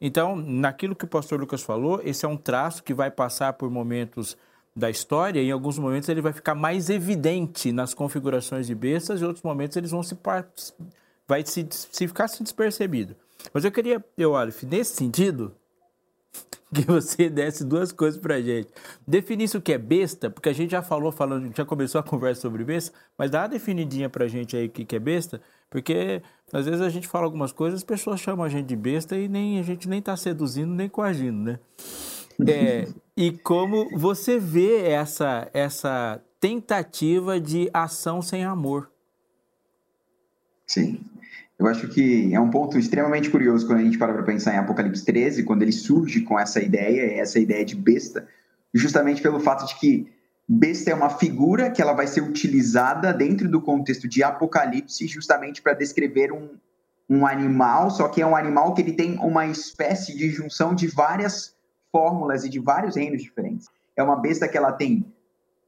Então, 0.00 0.36
naquilo 0.36 0.94
que 0.94 1.04
o 1.04 1.08
pastor 1.08 1.40
Lucas 1.40 1.62
falou, 1.62 2.00
esse 2.04 2.24
é 2.24 2.28
um 2.28 2.36
traço 2.36 2.82
que 2.82 2.92
vai 2.92 3.10
passar 3.10 3.52
por 3.54 3.70
momentos 3.70 4.36
da 4.76 4.90
história, 4.90 5.40
em 5.40 5.50
alguns 5.50 5.78
momentos 5.78 6.08
ele 6.08 6.20
vai 6.20 6.32
ficar 6.32 6.54
mais 6.54 6.90
evidente 6.90 7.70
nas 7.70 7.94
configurações 7.94 8.66
de 8.66 8.74
bestas, 8.74 9.20
e 9.20 9.24
outros 9.24 9.44
momentos 9.44 9.76
eles 9.76 9.92
vão 9.92 10.02
se 10.02 10.16
vai 11.26 11.44
se, 11.44 11.66
se 11.70 12.08
ficar 12.08 12.28
se 12.28 12.42
despercebido. 12.42 13.14
Mas 13.52 13.64
eu 13.64 13.70
queria, 13.70 14.04
eu 14.16 14.34
Aleph, 14.34 14.62
nesse 14.64 14.96
sentido, 14.96 15.54
que 16.74 16.82
você 16.82 17.30
desse 17.30 17.64
duas 17.64 17.92
coisas 17.92 18.20
pra 18.20 18.40
gente. 18.40 18.68
Definisse 19.06 19.56
o 19.56 19.62
que 19.62 19.72
é 19.72 19.78
besta, 19.78 20.28
porque 20.28 20.48
a 20.48 20.52
gente 20.52 20.70
já 20.70 20.82
falou, 20.82 21.12
falando, 21.12 21.54
já 21.56 21.64
começou 21.64 22.00
a 22.00 22.04
conversa 22.04 22.42
sobre 22.42 22.64
besta, 22.64 22.96
mas 23.16 23.30
dá 23.30 23.42
uma 23.42 23.48
definidinha 23.48 24.08
pra 24.08 24.26
gente 24.26 24.56
aí 24.56 24.66
o 24.66 24.70
que 24.70 24.96
é 24.96 24.98
besta, 24.98 25.40
porque 25.70 26.20
às 26.52 26.66
vezes 26.66 26.80
a 26.80 26.88
gente 26.88 27.06
fala 27.06 27.24
algumas 27.24 27.52
coisas, 27.52 27.78
as 27.78 27.84
pessoas 27.84 28.20
chamam 28.20 28.44
a 28.44 28.48
gente 28.48 28.66
de 28.66 28.76
besta 28.76 29.16
e 29.16 29.28
nem 29.28 29.60
a 29.60 29.62
gente 29.62 29.88
nem 29.88 30.00
está 30.00 30.16
seduzindo 30.16 30.74
nem 30.74 30.88
coagindo, 30.88 31.38
né? 31.38 31.58
É, 32.46 32.86
e 33.16 33.32
como 33.32 33.88
você 33.96 34.38
vê 34.38 34.88
essa, 34.88 35.48
essa 35.54 36.20
tentativa 36.40 37.40
de 37.40 37.70
ação 37.72 38.20
sem 38.20 38.44
amor? 38.44 38.90
Sim. 40.66 41.00
Eu 41.58 41.68
acho 41.68 41.88
que 41.88 42.34
é 42.34 42.40
um 42.40 42.50
ponto 42.50 42.78
extremamente 42.78 43.30
curioso 43.30 43.66
quando 43.66 43.78
a 43.78 43.84
gente 43.84 43.96
para 43.96 44.12
para 44.12 44.24
pensar 44.24 44.54
em 44.54 44.58
Apocalipse 44.58 45.04
13, 45.04 45.44
quando 45.44 45.62
ele 45.62 45.72
surge 45.72 46.22
com 46.22 46.38
essa 46.38 46.60
ideia, 46.60 47.20
essa 47.20 47.38
ideia 47.38 47.64
de 47.64 47.76
besta, 47.76 48.26
justamente 48.72 49.22
pelo 49.22 49.38
fato 49.38 49.66
de 49.66 49.78
que 49.78 50.12
besta 50.48 50.90
é 50.90 50.94
uma 50.94 51.10
figura 51.10 51.70
que 51.70 51.80
ela 51.80 51.92
vai 51.92 52.06
ser 52.08 52.22
utilizada 52.22 53.12
dentro 53.12 53.48
do 53.48 53.60
contexto 53.60 54.08
de 54.08 54.22
Apocalipse 54.22 55.06
justamente 55.06 55.62
para 55.62 55.74
descrever 55.74 56.32
um, 56.32 56.50
um 57.08 57.24
animal, 57.24 57.90
só 57.90 58.08
que 58.08 58.20
é 58.20 58.26
um 58.26 58.34
animal 58.34 58.74
que 58.74 58.82
ele 58.82 58.92
tem 58.92 59.16
uma 59.18 59.46
espécie 59.46 60.16
de 60.16 60.28
junção 60.30 60.74
de 60.74 60.88
várias 60.88 61.54
fórmulas 61.94 62.44
e 62.44 62.48
de 62.48 62.58
vários 62.58 62.96
reinos 62.96 63.22
diferentes. 63.22 63.68
É 63.96 64.02
uma 64.02 64.16
besta 64.16 64.48
que 64.48 64.58
ela 64.58 64.72
tem 64.72 65.06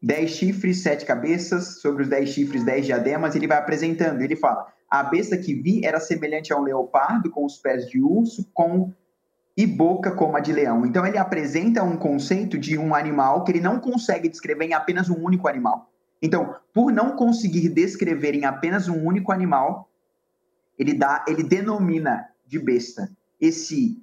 dez 0.03 0.31
chifres, 0.31 0.83
sete 0.83 1.07
cabeças, 1.07 1.81
sobre 1.81 2.03
os 2.03 2.09
dez 2.09 2.31
chifres, 2.31 2.65
dez 2.65 2.85
diademas, 2.85 3.37
ele 3.37 3.47
vai 3.47 3.59
apresentando, 3.59 4.21
ele 4.21 4.35
fala, 4.35 4.67
a 4.91 5.05
besta 5.05 5.39
que 5.39 5.55
vi 5.55 5.85
era 5.85 6.01
semelhante 6.01 6.53
a 6.53 6.57
um 6.57 6.63
leopardo, 6.63 7.31
com 7.31 7.45
os 7.45 7.59
pés 7.59 7.87
de 7.89 8.03
urso, 8.03 8.45
com 8.53 8.93
e 9.57 9.67
boca 9.67 10.11
como 10.11 10.37
a 10.37 10.41
de 10.41 10.53
leão. 10.53 10.85
Então 10.85 11.07
ele 11.07 11.17
apresenta 11.17 11.83
um 11.85 11.97
conceito 11.97 12.59
de 12.59 12.77
um 12.77 12.93
animal 12.93 13.45
que 13.45 13.53
ele 13.53 13.61
não 13.61 13.79
consegue 13.79 14.29
descrever 14.29 14.67
em 14.67 14.75
apenas 14.75 15.09
um 15.09 15.23
único 15.23 15.49
animal. 15.49 15.91
Então, 16.21 16.57
por 16.75 16.93
não 16.93 17.15
conseguir 17.15 17.69
descrever 17.69 18.35
em 18.35 18.45
apenas 18.45 18.89
um 18.89 19.03
único 19.05 19.31
animal, 19.31 19.89
ele 20.77 20.93
dá, 20.93 21.25
ele 21.29 21.43
denomina 21.43 22.27
de 22.47 22.59
besta 22.59 23.09
esse 23.41 24.03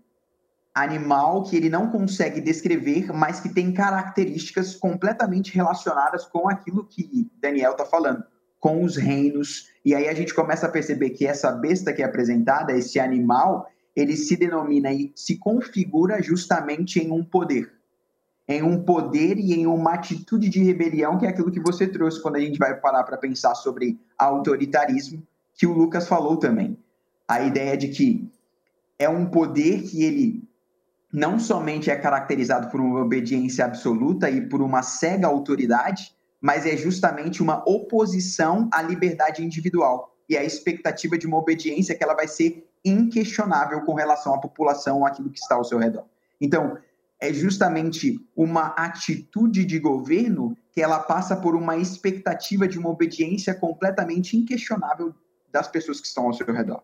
animal 0.74 1.44
que 1.44 1.56
ele 1.56 1.70
não 1.70 1.90
consegue 1.90 2.42
descrever, 2.42 3.14
mas 3.14 3.40
que 3.40 3.54
tem 3.54 3.72
características 3.72 4.76
completamente 4.76 5.54
relacionadas 5.54 6.26
com 6.26 6.50
aquilo 6.50 6.86
que 6.86 7.30
Daniel 7.40 7.74
está 7.74 7.86
falando, 7.86 8.24
com 8.60 8.84
os 8.84 8.96
reinos. 8.96 9.70
E 9.86 9.94
aí 9.94 10.08
a 10.08 10.14
gente 10.14 10.34
começa 10.34 10.66
a 10.66 10.72
perceber 10.72 11.12
que 11.12 11.28
essa 11.28 11.52
besta 11.52 11.94
que 11.94 12.02
é 12.02 12.06
apresentada, 12.06 12.74
esse 12.74 13.00
animal, 13.00 13.68
ele 13.96 14.18
se 14.18 14.36
denomina 14.36 14.92
e 14.92 15.12
se 15.16 15.38
configura 15.38 16.22
justamente 16.24 17.00
em 17.00 17.12
um 17.12 17.24
poder. 17.24 17.72
Em 18.48 18.64
um 18.64 18.84
poder 18.84 19.38
e 19.38 19.54
em 19.54 19.68
uma 19.68 19.94
atitude 19.94 20.50
de 20.50 20.62
rebelião, 20.62 21.18
que 21.18 21.26
é 21.26 21.30
aquilo 21.30 21.52
que 21.52 21.62
você 21.62 21.88
trouxe 21.88 22.22
quando 22.22 22.38
a 22.38 22.40
gente 22.40 22.58
vai 22.58 22.76
parar 22.76 23.04
para 23.04 23.18
pensar 23.18 23.54
sobre 23.56 24.00
autoritarismo, 24.18 25.26
que 25.54 25.68
o 25.68 25.72
Lucas 25.72 26.08
falou 26.08 26.36
também. 26.38 26.78
A 27.28 27.42
ideia 27.44 27.78
de 27.78 27.90
que 27.90 28.30
é 28.98 29.08
um 29.08 29.28
poder 29.28 29.84
que 29.84 30.04
ele 30.04 30.44
não 31.14 31.38
somente 31.38 31.92
é 31.92 31.96
caracterizado 31.96 32.70
por 32.70 32.82
uma 32.82 33.02
obediência 33.02 33.64
absoluta 33.64 34.32
e 34.32 34.50
por 34.50 34.64
uma 34.64 34.82
cega 34.82 35.28
autoridade, 35.28 36.12
mas 36.42 36.66
é 36.66 36.76
justamente 36.76 37.44
uma 37.44 37.64
oposição 37.70 38.68
à 38.74 38.82
liberdade 38.82 39.46
individual 39.46 40.18
e 40.28 40.36
a 40.36 40.44
expectativa 40.44 41.16
de 41.16 41.28
uma 41.28 41.38
obediência 41.38 41.96
que 41.96 42.04
ela 42.04 42.16
vai 42.16 42.28
ser 42.28 42.68
inquestionável 42.84 43.82
com 43.82 43.94
relação 43.94 44.34
à 44.34 44.40
população, 44.40 45.06
aquilo 45.06 45.30
que 45.30 45.38
está 45.38 45.54
ao 45.54 45.64
seu 45.64 45.78
redor. 45.78 46.06
Então, 46.42 46.78
é 47.20 47.32
justamente 47.32 48.20
uma 48.36 48.70
atitude 48.70 49.64
de 49.66 49.80
governo 49.80 50.58
que 50.72 50.82
ela 50.82 51.00
passa 51.00 51.36
por 51.36 51.56
uma 51.56 51.78
expectativa 51.78 52.68
de 52.68 52.80
uma 52.80 52.90
obediência 52.90 53.54
completamente 53.54 54.36
inquestionável 54.36 55.14
das 55.52 55.68
pessoas 55.68 56.02
que 56.02 56.08
estão 56.08 56.26
ao 56.26 56.34
seu 56.34 56.48
redor. 56.48 56.82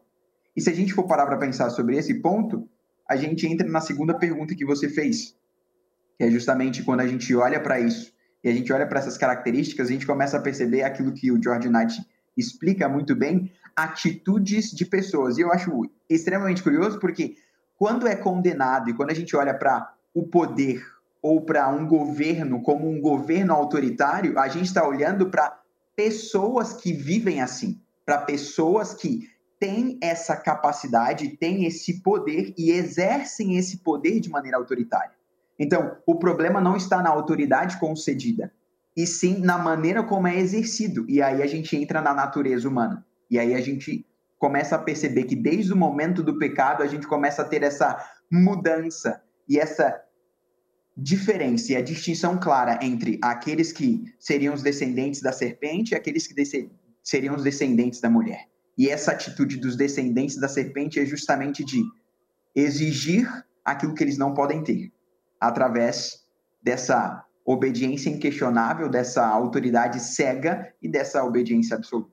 E 0.55 0.61
se 0.61 0.69
a 0.69 0.73
gente 0.73 0.93
for 0.93 1.03
parar 1.03 1.25
para 1.25 1.37
pensar 1.37 1.71
sobre 1.71 1.97
esse 1.97 2.21
ponto, 2.21 2.69
a 3.09 3.15
gente 3.15 3.47
entra 3.47 3.67
na 3.67 3.81
segunda 3.81 4.13
pergunta 4.13 4.53
que 4.53 4.63
você 4.63 4.87
fez, 4.87 5.35
que 6.15 6.23
é 6.23 6.29
justamente 6.29 6.83
quando 6.83 6.99
a 6.99 7.07
gente 7.07 7.35
olha 7.35 7.59
para 7.59 7.79
isso 7.79 8.13
e 8.43 8.49
a 8.49 8.53
gente 8.53 8.71
olha 8.71 8.85
para 8.85 8.99
essas 8.99 9.17
características, 9.17 9.87
a 9.87 9.91
gente 9.91 10.05
começa 10.05 10.37
a 10.37 10.41
perceber 10.41 10.83
aquilo 10.83 11.11
que 11.11 11.31
o 11.31 11.41
George 11.41 11.67
Knight 11.67 12.05
explica 12.37 12.87
muito 12.87 13.15
bem, 13.15 13.51
atitudes 13.75 14.71
de 14.71 14.85
pessoas. 14.85 15.37
E 15.37 15.41
eu 15.41 15.51
acho 15.51 15.89
extremamente 16.07 16.61
curioso 16.61 16.99
porque 16.99 17.35
quando 17.75 18.07
é 18.07 18.15
condenado 18.15 18.89
e 18.89 18.93
quando 18.93 19.09
a 19.09 19.15
gente 19.15 19.35
olha 19.35 19.53
para 19.53 19.91
o 20.13 20.27
poder 20.27 20.85
ou 21.21 21.41
para 21.41 21.67
um 21.67 21.87
governo 21.87 22.61
como 22.61 22.89
um 22.89 23.01
governo 23.01 23.53
autoritário, 23.53 24.37
a 24.37 24.47
gente 24.47 24.65
está 24.65 24.87
olhando 24.87 25.29
para 25.29 25.59
pessoas 25.95 26.73
que 26.73 26.93
vivem 26.93 27.41
assim, 27.41 27.81
para 28.05 28.19
pessoas 28.19 28.93
que 28.93 29.27
têm 29.59 29.97
essa 30.01 30.35
capacidade, 30.35 31.37
têm 31.37 31.65
esse 31.65 32.01
poder 32.01 32.53
e 32.57 32.71
exercem 32.71 33.57
esse 33.57 33.77
poder 33.77 34.19
de 34.19 34.29
maneira 34.29 34.57
autoritária. 34.57 35.11
Então, 35.59 35.97
o 36.05 36.15
problema 36.15 36.61
não 36.61 36.77
está 36.77 37.01
na 37.01 37.09
autoridade 37.09 37.77
concedida, 37.77 38.51
e 38.95 39.05
sim 39.05 39.39
na 39.39 39.57
maneira 39.57 40.03
como 40.03 40.27
é 40.27 40.37
exercido. 40.37 41.05
E 41.09 41.21
aí 41.21 41.41
a 41.41 41.47
gente 41.47 41.75
entra 41.75 42.01
na 42.01 42.13
natureza 42.13 42.67
humana. 42.67 43.05
E 43.29 43.37
aí 43.37 43.53
a 43.53 43.61
gente 43.61 44.05
começa 44.37 44.75
a 44.75 44.79
perceber 44.79 45.25
que 45.25 45.35
desde 45.35 45.73
o 45.73 45.75
momento 45.75 46.23
do 46.23 46.37
pecado 46.37 46.81
a 46.81 46.87
gente 46.87 47.05
começa 47.05 47.41
a 47.41 47.45
ter 47.45 47.61
essa 47.61 47.97
mudança 48.31 49.21
e 49.47 49.59
essa 49.59 50.01
diferença 50.97 51.73
e 51.73 51.75
a 51.75 51.81
distinção 51.81 52.37
clara 52.37 52.79
entre 52.81 53.19
aqueles 53.21 53.71
que 53.71 54.03
seriam 54.19 54.53
os 54.53 54.61
descendentes 54.61 55.21
da 55.21 55.31
serpente 55.31 55.93
e 55.93 55.95
aqueles 55.95 56.27
que 56.27 56.33
seriam 57.03 57.35
os 57.35 57.43
descendentes 57.43 58.01
da 58.01 58.09
mulher. 58.09 58.48
E 58.79 58.87
essa 58.87 59.11
atitude 59.11 59.57
dos 59.57 59.75
descendentes 59.75 60.37
da 60.37 60.47
serpente 60.47 61.01
é 61.01 61.05
justamente 61.05 61.65
de 61.65 61.83
exigir 62.55 63.29
aquilo 63.63 63.93
que 63.93 64.01
eles 64.01 64.17
não 64.17 64.33
podem 64.33 64.63
ter, 64.63 64.89
através 65.37 66.25
dessa 66.63 67.25
obediência 67.43 68.09
inquestionável, 68.09 68.87
dessa 68.87 69.27
autoridade 69.27 69.99
cega 69.99 70.73
e 70.81 70.87
dessa 70.87 71.21
obediência 71.25 71.75
absoluta. 71.75 72.09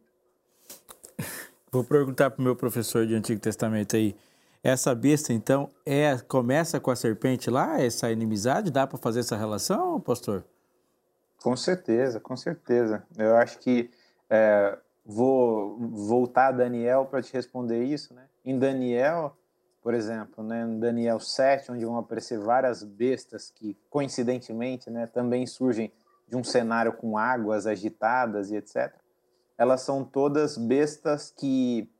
Vou 1.70 1.84
perguntar 1.84 2.30
para 2.30 2.40
o 2.40 2.44
meu 2.44 2.56
professor 2.56 3.06
de 3.06 3.14
Antigo 3.14 3.40
Testamento 3.40 3.94
aí. 3.94 4.16
Essa 4.60 4.92
besta, 4.92 5.32
então, 5.32 5.70
é 5.84 6.18
começa 6.18 6.80
com 6.80 6.90
a 6.90 6.96
serpente 6.96 7.48
lá, 7.48 7.80
essa 7.80 8.10
inimizade? 8.10 8.72
Dá 8.72 8.88
para 8.88 8.98
fazer 8.98 9.20
essa 9.20 9.36
relação, 9.36 10.00
pastor? 10.00 10.44
Com 11.40 11.56
certeza, 11.56 12.18
com 12.18 12.36
certeza. 12.36 13.04
Eu 13.16 13.36
acho 13.36 13.60
que 13.60 13.88
é, 14.28 14.76
vou 15.06 15.78
voltar 15.78 16.48
a 16.48 16.52
Daniel 16.52 17.06
para 17.06 17.22
te 17.22 17.32
responder 17.32 17.82
isso. 17.84 18.12
Né? 18.12 18.24
Em 18.44 18.58
Daniel, 18.58 19.36
por 19.80 19.94
exemplo, 19.94 20.42
né, 20.42 20.62
em 20.62 20.80
Daniel 20.80 21.20
7, 21.20 21.72
onde 21.72 21.84
vão 21.84 21.96
aparecer 21.96 22.38
várias 22.38 22.82
bestas 22.82 23.50
que, 23.50 23.78
coincidentemente, 23.88 24.90
né, 24.90 25.06
também 25.06 25.46
surgem 25.46 25.92
de 26.26 26.36
um 26.36 26.42
cenário 26.42 26.92
com 26.92 27.16
águas 27.16 27.66
agitadas 27.66 28.50
e 28.50 28.56
etc 28.56 28.92
elas 29.58 29.80
são 29.82 30.04
todas 30.04 30.58
bestas 30.58 31.30
que 31.30 31.90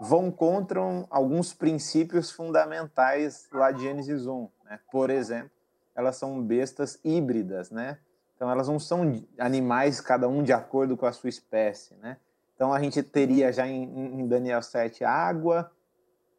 vão 0.00 0.30
contra 0.30 0.80
alguns 1.10 1.52
princípios 1.52 2.30
fundamentais 2.30 3.48
lá 3.52 3.70
de 3.70 3.82
Gênesis 3.82 4.26
1. 4.26 4.48
Né? 4.64 4.78
Por 4.90 5.10
exemplo, 5.10 5.50
elas 5.94 6.16
são 6.16 6.42
bestas 6.42 6.98
híbridas, 7.04 7.70
né? 7.70 7.98
Então 8.34 8.50
elas 8.50 8.66
não 8.66 8.78
são 8.78 9.02
animais 9.38 10.00
cada 10.00 10.28
um 10.28 10.42
de 10.42 10.52
acordo 10.52 10.96
com 10.96 11.06
a 11.06 11.12
sua 11.12 11.28
espécie, 11.28 11.94
né? 11.96 12.16
Então 12.62 12.72
a 12.72 12.80
gente 12.80 13.02
teria 13.02 13.52
já 13.52 13.66
em, 13.66 14.20
em 14.20 14.28
Daniel 14.28 14.62
7 14.62 15.02
água, 15.02 15.72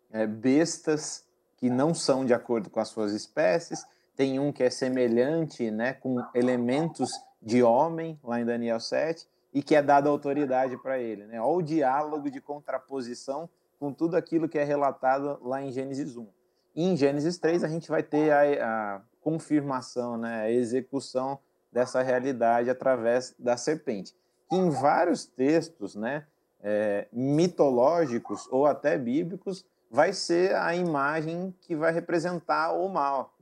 é, 0.09 0.25
bestas 0.25 1.27
que 1.57 1.69
não 1.69 1.93
são 1.93 2.25
de 2.25 2.33
acordo 2.33 2.69
com 2.69 2.79
as 2.79 2.87
suas 2.87 3.11
espécies, 3.11 3.85
tem 4.15 4.39
um 4.39 4.49
que 4.49 4.63
é 4.63 4.69
semelhante, 4.69 5.69
né, 5.69 5.91
com 5.91 6.23
elementos 6.33 7.11
de 7.41 7.61
homem 7.61 8.17
lá 8.23 8.39
em 8.39 8.45
Daniel 8.45 8.79
7, 8.79 9.27
e 9.53 9.61
que 9.61 9.75
é 9.75 9.81
dada 9.81 10.07
autoridade 10.07 10.77
para 10.77 10.97
ele. 10.97 11.25
Né? 11.25 11.41
Olha 11.41 11.57
o 11.57 11.61
diálogo 11.61 12.31
de 12.31 12.39
contraposição 12.39 13.49
com 13.77 13.91
tudo 13.91 14.15
aquilo 14.15 14.47
que 14.47 14.57
é 14.57 14.63
relatado 14.63 15.37
lá 15.41 15.61
em 15.61 15.73
Gênesis 15.73 16.15
1. 16.15 16.25
E 16.73 16.85
em 16.85 16.95
Gênesis 16.95 17.37
3 17.37 17.65
a 17.65 17.67
gente 17.67 17.89
vai 17.89 18.01
ter 18.01 18.31
a, 18.31 18.95
a 18.95 19.01
confirmação, 19.19 20.15
né? 20.15 20.43
a 20.43 20.49
execução 20.49 21.37
dessa 21.69 22.01
realidade 22.01 22.69
através 22.69 23.35
da 23.37 23.57
serpente. 23.57 24.15
Em 24.51 24.69
vários 24.69 25.25
textos 25.25 25.95
né, 25.95 26.25
é, 26.61 27.07
mitológicos 27.11 28.47
ou 28.51 28.65
até 28.65 28.97
bíblicos, 28.97 29.65
vai 29.89 30.13
ser 30.13 30.55
a 30.55 30.75
imagem 30.75 31.53
que 31.61 31.75
vai 31.75 31.91
representar 31.91 32.73
o 32.73 32.87
mal. 32.89 33.33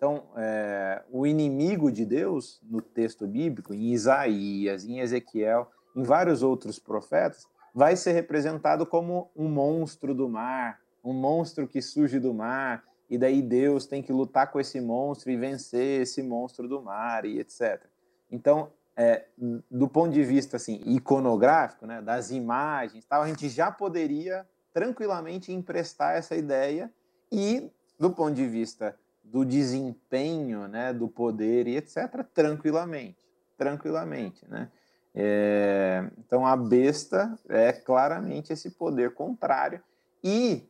Então, 0.00 0.28
é, 0.34 1.02
o 1.10 1.26
inimigo 1.26 1.92
de 1.92 2.06
Deus, 2.06 2.58
no 2.62 2.80
texto 2.80 3.26
bíblico, 3.26 3.74
em 3.74 3.92
Isaías, 3.92 4.82
em 4.82 4.98
Ezequiel, 4.98 5.70
em 5.94 6.02
vários 6.02 6.42
outros 6.42 6.78
profetas, 6.78 7.46
vai 7.74 7.94
ser 7.96 8.12
representado 8.12 8.86
como 8.86 9.30
um 9.36 9.46
monstro 9.46 10.14
do 10.14 10.26
mar, 10.26 10.80
um 11.04 11.12
monstro 11.12 11.68
que 11.68 11.82
surge 11.82 12.18
do 12.18 12.32
mar, 12.32 12.82
e 13.10 13.18
daí 13.18 13.42
Deus 13.42 13.86
tem 13.86 14.02
que 14.02 14.10
lutar 14.10 14.50
com 14.50 14.58
esse 14.58 14.80
monstro 14.80 15.30
e 15.30 15.36
vencer 15.36 16.00
esse 16.00 16.22
monstro 16.22 16.66
do 16.66 16.80
mar, 16.80 17.26
e 17.26 17.38
etc. 17.38 17.84
Então, 18.30 18.72
é, 19.02 19.24
do 19.70 19.88
ponto 19.88 20.12
de 20.12 20.22
vista 20.22 20.58
assim, 20.58 20.78
iconográfico, 20.84 21.86
né, 21.86 22.02
das 22.02 22.30
imagens, 22.30 23.06
tal, 23.06 23.22
a 23.22 23.26
gente 23.26 23.48
já 23.48 23.70
poderia 23.70 24.46
tranquilamente 24.74 25.50
emprestar 25.50 26.16
essa 26.16 26.36
ideia, 26.36 26.92
e 27.32 27.72
do 27.98 28.10
ponto 28.10 28.34
de 28.34 28.46
vista 28.46 28.94
do 29.24 29.42
desempenho, 29.42 30.68
né, 30.68 30.92
do 30.92 31.08
poder 31.08 31.66
e 31.66 31.76
etc, 31.76 32.24
tranquilamente, 32.34 33.26
tranquilamente, 33.56 34.46
né? 34.46 34.70
É, 35.14 36.08
então 36.18 36.46
a 36.46 36.54
besta 36.54 37.36
é 37.48 37.72
claramente 37.72 38.52
esse 38.52 38.70
poder 38.70 39.14
contrário 39.14 39.82
e 40.22 40.68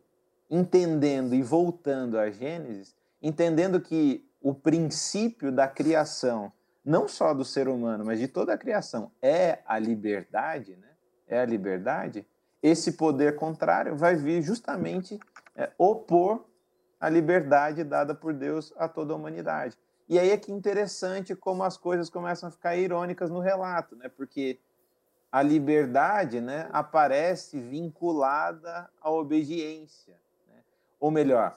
entendendo 0.49 1.35
e 1.35 1.43
voltando 1.43 2.17
a 2.17 2.31
Gênesis, 2.31 2.95
entendendo 3.21 3.81
que 3.81 4.25
o 4.41 4.55
princípio 4.55 5.53
da 5.53 5.69
criação, 5.69 6.51
não 6.85 7.07
só 7.07 7.35
do 7.35 7.45
ser 7.45 7.69
humano, 7.69 8.05
mas 8.05 8.19
de 8.19 8.29
toda 8.29 8.55
a 8.55 8.59
criação, 8.59 9.11
é 9.21 9.59
a 9.67 9.79
liberdade, 9.79 10.77
né? 10.77 10.89
É 11.29 11.41
a 11.41 11.45
liberdade. 11.45 12.27
Esse 12.63 12.93
poder 12.93 13.37
contrário 13.37 13.97
vai 13.97 14.17
vir 14.17 14.43
justamente 14.43 15.19
é, 15.55 15.71
opor 15.79 16.45
a 16.99 17.09
liberdade 17.09 17.85
dada 17.85 18.15
por 18.15 18.35
Deus 18.35 18.73
a 18.77 18.89
toda 18.89 19.13
a 19.13 19.17
humanidade. 19.17 19.77
E 20.09 20.19
aí 20.19 20.31
é 20.31 20.37
que 20.37 20.53
interessante 20.53 21.35
como 21.35 21.63
as 21.63 21.77
coisas 21.77 22.11
começam 22.11 22.49
a 22.49 22.53
ficar 22.53 22.77
irônicas 22.77 23.31
no 23.31 23.41
relato, 23.41 23.95
né? 23.97 24.09
Porque 24.09 24.59
a 25.31 25.43
liberdade, 25.43 26.41
né, 26.41 26.69
aparece 26.73 27.61
vinculada 27.61 28.91
à 29.01 29.11
obediência, 29.11 30.17
né? 30.49 30.61
ou 30.99 31.11
melhor, 31.11 31.57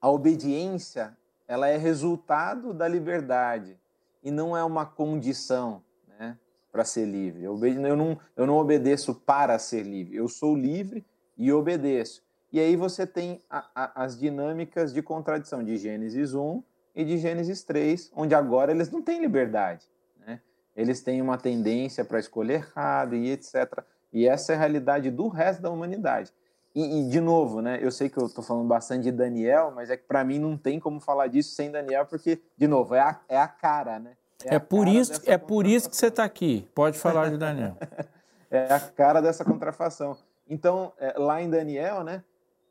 a 0.00 0.08
obediência 0.08 1.16
ela 1.46 1.68
é 1.68 1.76
resultado 1.76 2.72
da 2.72 2.88
liberdade 2.88 3.78
e 4.26 4.30
não 4.32 4.56
é 4.56 4.64
uma 4.64 4.84
condição, 4.84 5.84
né, 6.18 6.36
para 6.72 6.84
ser 6.84 7.04
livre. 7.04 7.44
Eu, 7.44 7.56
eu, 7.64 7.96
não, 7.96 8.18
eu 8.36 8.44
não 8.44 8.56
obedeço 8.56 9.14
para 9.14 9.56
ser 9.56 9.84
livre, 9.84 10.16
eu 10.16 10.26
sou 10.26 10.56
livre 10.56 11.06
e 11.38 11.52
obedeço. 11.52 12.24
E 12.52 12.58
aí 12.58 12.74
você 12.74 13.06
tem 13.06 13.40
a, 13.48 13.70
a, 13.72 14.04
as 14.04 14.18
dinâmicas 14.18 14.92
de 14.92 15.00
contradição 15.00 15.62
de 15.62 15.76
Gênesis 15.76 16.34
1 16.34 16.60
e 16.96 17.04
de 17.04 17.18
Gênesis 17.18 17.62
3, 17.62 18.10
onde 18.16 18.34
agora 18.34 18.72
eles 18.72 18.90
não 18.90 19.00
têm 19.00 19.20
liberdade. 19.20 19.86
Né? 20.18 20.40
Eles 20.74 21.00
têm 21.00 21.22
uma 21.22 21.38
tendência 21.38 22.04
para 22.04 22.18
escolher 22.18 22.54
errado 22.54 23.14
e 23.14 23.30
etc. 23.30 23.80
E 24.12 24.26
essa 24.26 24.54
é 24.54 24.56
a 24.56 24.58
realidade 24.58 25.08
do 25.08 25.28
resto 25.28 25.62
da 25.62 25.70
humanidade. 25.70 26.32
E, 26.76 27.00
e 27.00 27.08
de 27.08 27.22
novo, 27.22 27.62
né, 27.62 27.78
eu 27.80 27.90
sei 27.90 28.10
que 28.10 28.18
eu 28.18 28.26
estou 28.26 28.44
falando 28.44 28.68
bastante 28.68 29.04
de 29.04 29.10
Daniel, 29.10 29.72
mas 29.74 29.88
é 29.88 29.96
que 29.96 30.02
para 30.02 30.22
mim 30.22 30.38
não 30.38 30.58
tem 30.58 30.78
como 30.78 31.00
falar 31.00 31.26
disso 31.26 31.54
sem 31.54 31.70
Daniel, 31.70 32.04
porque, 32.04 32.38
de 32.54 32.68
novo, 32.68 32.94
é 32.94 33.00
a, 33.00 33.18
é 33.30 33.38
a 33.38 33.48
cara, 33.48 33.98
né? 33.98 34.14
É, 34.44 34.56
é 34.56 34.58
por, 34.58 34.86
isso, 34.86 35.22
é 35.24 35.38
por 35.38 35.66
isso 35.66 35.88
que 35.88 35.96
você 35.96 36.08
está 36.08 36.22
aqui. 36.22 36.68
Pode 36.74 36.98
falar 36.98 37.30
de 37.30 37.38
Daniel. 37.38 37.78
é 38.50 38.70
a 38.70 38.78
cara 38.78 39.22
dessa 39.22 39.42
contrafação. 39.42 40.18
Então, 40.46 40.92
é, 40.98 41.14
lá 41.16 41.40
em 41.40 41.48
Daniel, 41.48 42.04
né, 42.04 42.22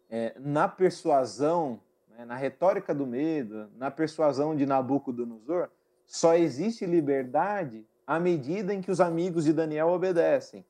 é, 0.07 0.35
na 0.39 0.67
persuasão, 0.67 1.79
né, 2.15 2.25
na 2.25 2.35
retórica 2.35 2.93
do 2.93 3.07
medo, 3.07 3.71
na 3.75 3.89
persuasão 3.89 4.55
de 4.55 4.67
Nabucodonosor, 4.67 5.67
só 6.05 6.35
existe 6.35 6.85
liberdade 6.85 7.83
à 8.05 8.19
medida 8.19 8.71
em 8.71 8.81
que 8.81 8.91
os 8.91 9.01
amigos 9.01 9.45
de 9.45 9.51
Daniel 9.51 9.87
obedecem. 9.87 10.63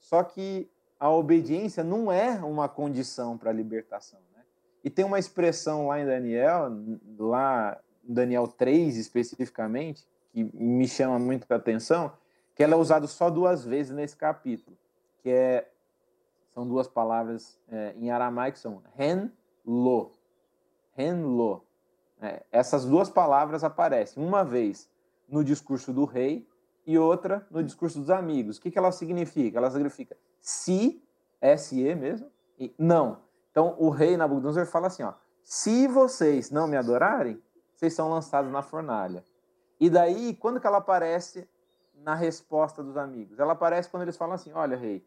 Só 0.00 0.24
que 0.24 0.68
a 1.02 1.10
obediência 1.10 1.82
não 1.82 2.12
é 2.12 2.30
uma 2.44 2.68
condição 2.68 3.36
para 3.36 3.50
a 3.50 3.52
libertação. 3.52 4.20
Né? 4.36 4.44
E 4.84 4.88
tem 4.88 5.04
uma 5.04 5.18
expressão 5.18 5.88
lá 5.88 5.98
em 5.98 6.06
Daniel, 6.06 6.70
lá 7.18 7.76
Daniel 8.04 8.46
3 8.46 8.96
especificamente, 8.96 10.06
que 10.32 10.44
me 10.54 10.86
chama 10.86 11.18
muito 11.18 11.44
a 11.50 11.56
atenção, 11.56 12.12
que 12.54 12.62
ela 12.62 12.74
é 12.74 12.76
usada 12.76 13.08
só 13.08 13.28
duas 13.28 13.64
vezes 13.64 13.90
nesse 13.90 14.16
capítulo, 14.16 14.78
que 15.24 15.28
é 15.28 15.68
são 16.54 16.68
duas 16.68 16.86
palavras 16.86 17.58
é, 17.68 17.94
em 17.96 18.12
aramaico, 18.12 18.56
são 18.56 18.80
ren-lo. 18.94 20.12
Ren-lo. 20.94 21.64
É, 22.20 22.44
essas 22.52 22.84
duas 22.84 23.10
palavras 23.10 23.64
aparecem 23.64 24.22
uma 24.22 24.44
vez 24.44 24.88
no 25.28 25.42
discurso 25.42 25.92
do 25.92 26.04
rei 26.04 26.46
e 26.86 26.96
outra 26.96 27.44
no 27.50 27.60
discurso 27.60 27.98
dos 27.98 28.10
amigos. 28.10 28.58
O 28.58 28.60
que, 28.60 28.70
que 28.70 28.78
ela 28.78 28.92
significa? 28.92 29.58
Ela 29.58 29.70
significa 29.72 30.16
se, 30.42 31.02
S-E 31.40 31.94
mesmo, 31.94 32.30
e 32.58 32.74
não. 32.78 33.20
Então 33.50 33.76
o 33.78 33.88
rei 33.88 34.16
Nabucodonosor 34.16 34.66
fala 34.66 34.88
assim, 34.88 35.02
ó, 35.02 35.14
se 35.42 35.86
vocês 35.86 36.50
não 36.50 36.66
me 36.66 36.76
adorarem, 36.76 37.42
vocês 37.74 37.94
são 37.94 38.10
lançados 38.10 38.52
na 38.52 38.60
fornalha. 38.60 39.24
E 39.80 39.88
daí, 39.88 40.34
quando 40.34 40.60
que 40.60 40.66
ela 40.66 40.78
aparece 40.78 41.48
na 41.94 42.14
resposta 42.14 42.82
dos 42.82 42.96
amigos? 42.96 43.38
Ela 43.38 43.52
aparece 43.52 43.88
quando 43.88 44.02
eles 44.02 44.16
falam 44.16 44.34
assim, 44.34 44.52
olha 44.52 44.76
rei, 44.76 45.04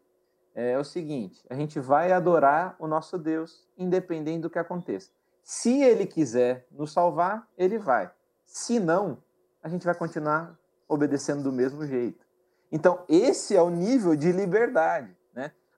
é 0.54 0.78
o 0.78 0.84
seguinte: 0.84 1.44
a 1.48 1.54
gente 1.54 1.78
vai 1.78 2.12
adorar 2.12 2.74
o 2.78 2.86
nosso 2.86 3.18
Deus, 3.18 3.66
independente 3.76 4.40
do 4.40 4.50
que 4.50 4.58
aconteça. 4.58 5.10
Se 5.42 5.82
ele 5.82 6.06
quiser 6.06 6.66
nos 6.70 6.92
salvar, 6.92 7.48
ele 7.56 7.78
vai. 7.78 8.10
Se 8.44 8.80
não, 8.80 9.18
a 9.62 9.68
gente 9.68 9.84
vai 9.84 9.94
continuar 9.94 10.58
obedecendo 10.88 11.42
do 11.42 11.52
mesmo 11.52 11.86
jeito. 11.86 12.26
Então, 12.70 13.04
esse 13.08 13.56
é 13.56 13.62
o 13.62 13.70
nível 13.70 14.16
de 14.16 14.32
liberdade. 14.32 15.15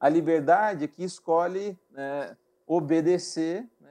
A 0.01 0.09
liberdade 0.09 0.87
que 0.89 1.03
escolhe 1.03 1.77
né, 1.91 2.37
obedecer, 2.67 3.67
né, 3.81 3.91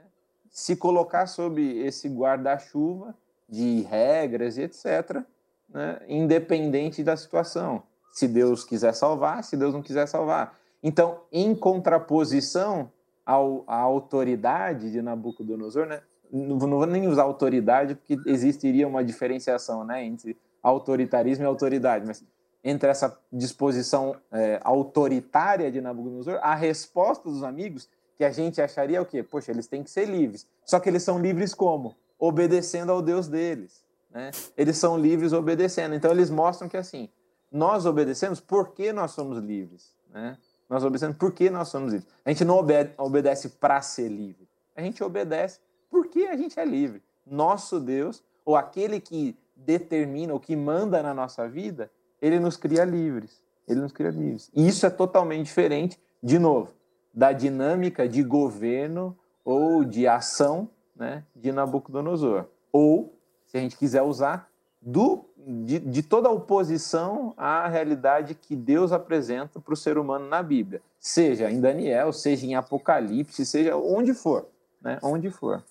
se 0.49 0.75
colocar 0.75 1.27
sob 1.27 1.61
esse 1.79 2.07
guarda-chuva 2.07 3.15
de 3.47 3.81
regras 3.81 4.57
e 4.57 4.63
etc., 4.63 5.23
né, 5.69 5.99
independente 6.07 7.03
da 7.03 7.17
situação. 7.17 7.83
Se 8.11 8.27
Deus 8.27 8.63
quiser 8.63 8.93
salvar, 8.93 9.43
se 9.43 9.57
Deus 9.57 9.73
não 9.73 9.81
quiser 9.81 10.07
salvar. 10.07 10.57
Então, 10.81 11.21
em 11.31 11.53
contraposição 11.53 12.91
ao, 13.25 13.63
à 13.67 13.77
autoridade 13.77 14.91
de 14.91 15.01
Nabucodonosor, 15.01 15.85
né, 15.85 16.01
não, 16.31 16.55
não 16.57 16.77
vou 16.77 16.85
nem 16.85 17.07
usar 17.07 17.23
autoridade, 17.23 17.95
porque 17.95 18.17
existiria 18.25 18.87
uma 18.87 19.03
diferenciação 19.03 19.83
né, 19.83 20.03
entre 20.03 20.37
autoritarismo 20.61 21.43
e 21.43 21.47
autoridade, 21.47 22.05
mas 22.05 22.23
entre 22.69 22.89
essa 22.89 23.17
disposição 23.31 24.17
é, 24.29 24.59
autoritária 24.61 25.71
de 25.71 25.79
Nabucodonosor, 25.79 26.37
a 26.41 26.53
resposta 26.53 27.29
dos 27.29 27.41
amigos, 27.41 27.87
que 28.17 28.25
a 28.25 28.29
gente 28.29 28.61
acharia 28.61 29.01
o 29.01 29.05
quê? 29.05 29.23
Poxa, 29.23 29.51
eles 29.51 29.67
têm 29.67 29.83
que 29.83 29.89
ser 29.89 30.05
livres. 30.05 30.45
Só 30.65 30.77
que 30.77 30.89
eles 30.89 31.01
são 31.01 31.17
livres 31.17 31.53
como? 31.53 31.95
Obedecendo 32.19 32.91
ao 32.91 33.01
Deus 33.01 33.29
deles. 33.29 33.85
Né? 34.11 34.31
Eles 34.57 34.77
são 34.77 34.97
livres 34.97 35.31
obedecendo. 35.31 35.95
Então 35.95 36.11
eles 36.11 36.29
mostram 36.29 36.67
que 36.67 36.75
assim, 36.75 37.07
nós 37.49 37.85
obedecemos 37.85 38.41
porque 38.41 38.91
nós 38.91 39.11
somos 39.11 39.37
livres. 39.37 39.95
Né? 40.11 40.37
Nós 40.67 40.83
obedecemos 40.83 41.15
porque 41.15 41.49
nós 41.49 41.69
somos 41.69 41.93
livres. 41.93 42.09
A 42.25 42.29
gente 42.29 42.43
não 42.43 42.57
obede 42.57 42.91
obedece 42.97 43.47
para 43.47 43.81
ser 43.81 44.09
livre. 44.09 44.45
A 44.75 44.81
gente 44.81 45.01
obedece 45.01 45.61
porque 45.89 46.23
a 46.23 46.35
gente 46.35 46.59
é 46.59 46.65
livre. 46.65 47.01
Nosso 47.25 47.79
Deus, 47.79 48.21
ou 48.43 48.57
aquele 48.57 48.99
que 48.99 49.37
determina, 49.55 50.33
ou 50.33 50.39
que 50.39 50.55
manda 50.55 51.01
na 51.01 51.13
nossa 51.13 51.47
vida, 51.47 51.89
ele 52.21 52.39
nos 52.39 52.57
cria 52.57 52.83
livres. 52.83 53.41
Ele 53.67 53.81
nos 53.81 53.91
cria 53.91 54.09
livres. 54.09 54.49
E 54.55 54.67
isso 54.67 54.85
é 54.85 54.89
totalmente 54.89 55.45
diferente, 55.45 55.99
de 56.23 56.39
novo, 56.39 56.73
da 57.13 57.31
dinâmica 57.31 58.07
de 58.07 58.23
governo 58.23 59.17
ou 59.43 59.83
de 59.83 60.07
ação 60.07 60.69
né, 60.95 61.23
de 61.35 61.51
Nabucodonosor. 61.51 62.45
Ou, 62.71 63.13
se 63.45 63.57
a 63.57 63.59
gente 63.59 63.77
quiser 63.77 64.01
usar, 64.01 64.49
do, 64.81 65.25
de, 65.37 65.79
de 65.79 66.03
toda 66.03 66.29
a 66.29 66.31
oposição 66.31 67.33
à 67.35 67.67
realidade 67.67 68.35
que 68.35 68.55
Deus 68.55 68.91
apresenta 68.91 69.59
para 69.59 69.73
o 69.73 69.77
ser 69.77 69.97
humano 69.97 70.27
na 70.27 70.41
Bíblia. 70.41 70.81
Seja 70.99 71.49
em 71.51 71.59
Daniel, 71.59 72.13
seja 72.13 72.45
em 72.45 72.55
Apocalipse, 72.55 73.45
seja 73.45 73.75
onde 73.75 74.13
for. 74.13 74.47
Né, 74.81 74.99
onde 75.01 75.29
for. 75.29 75.63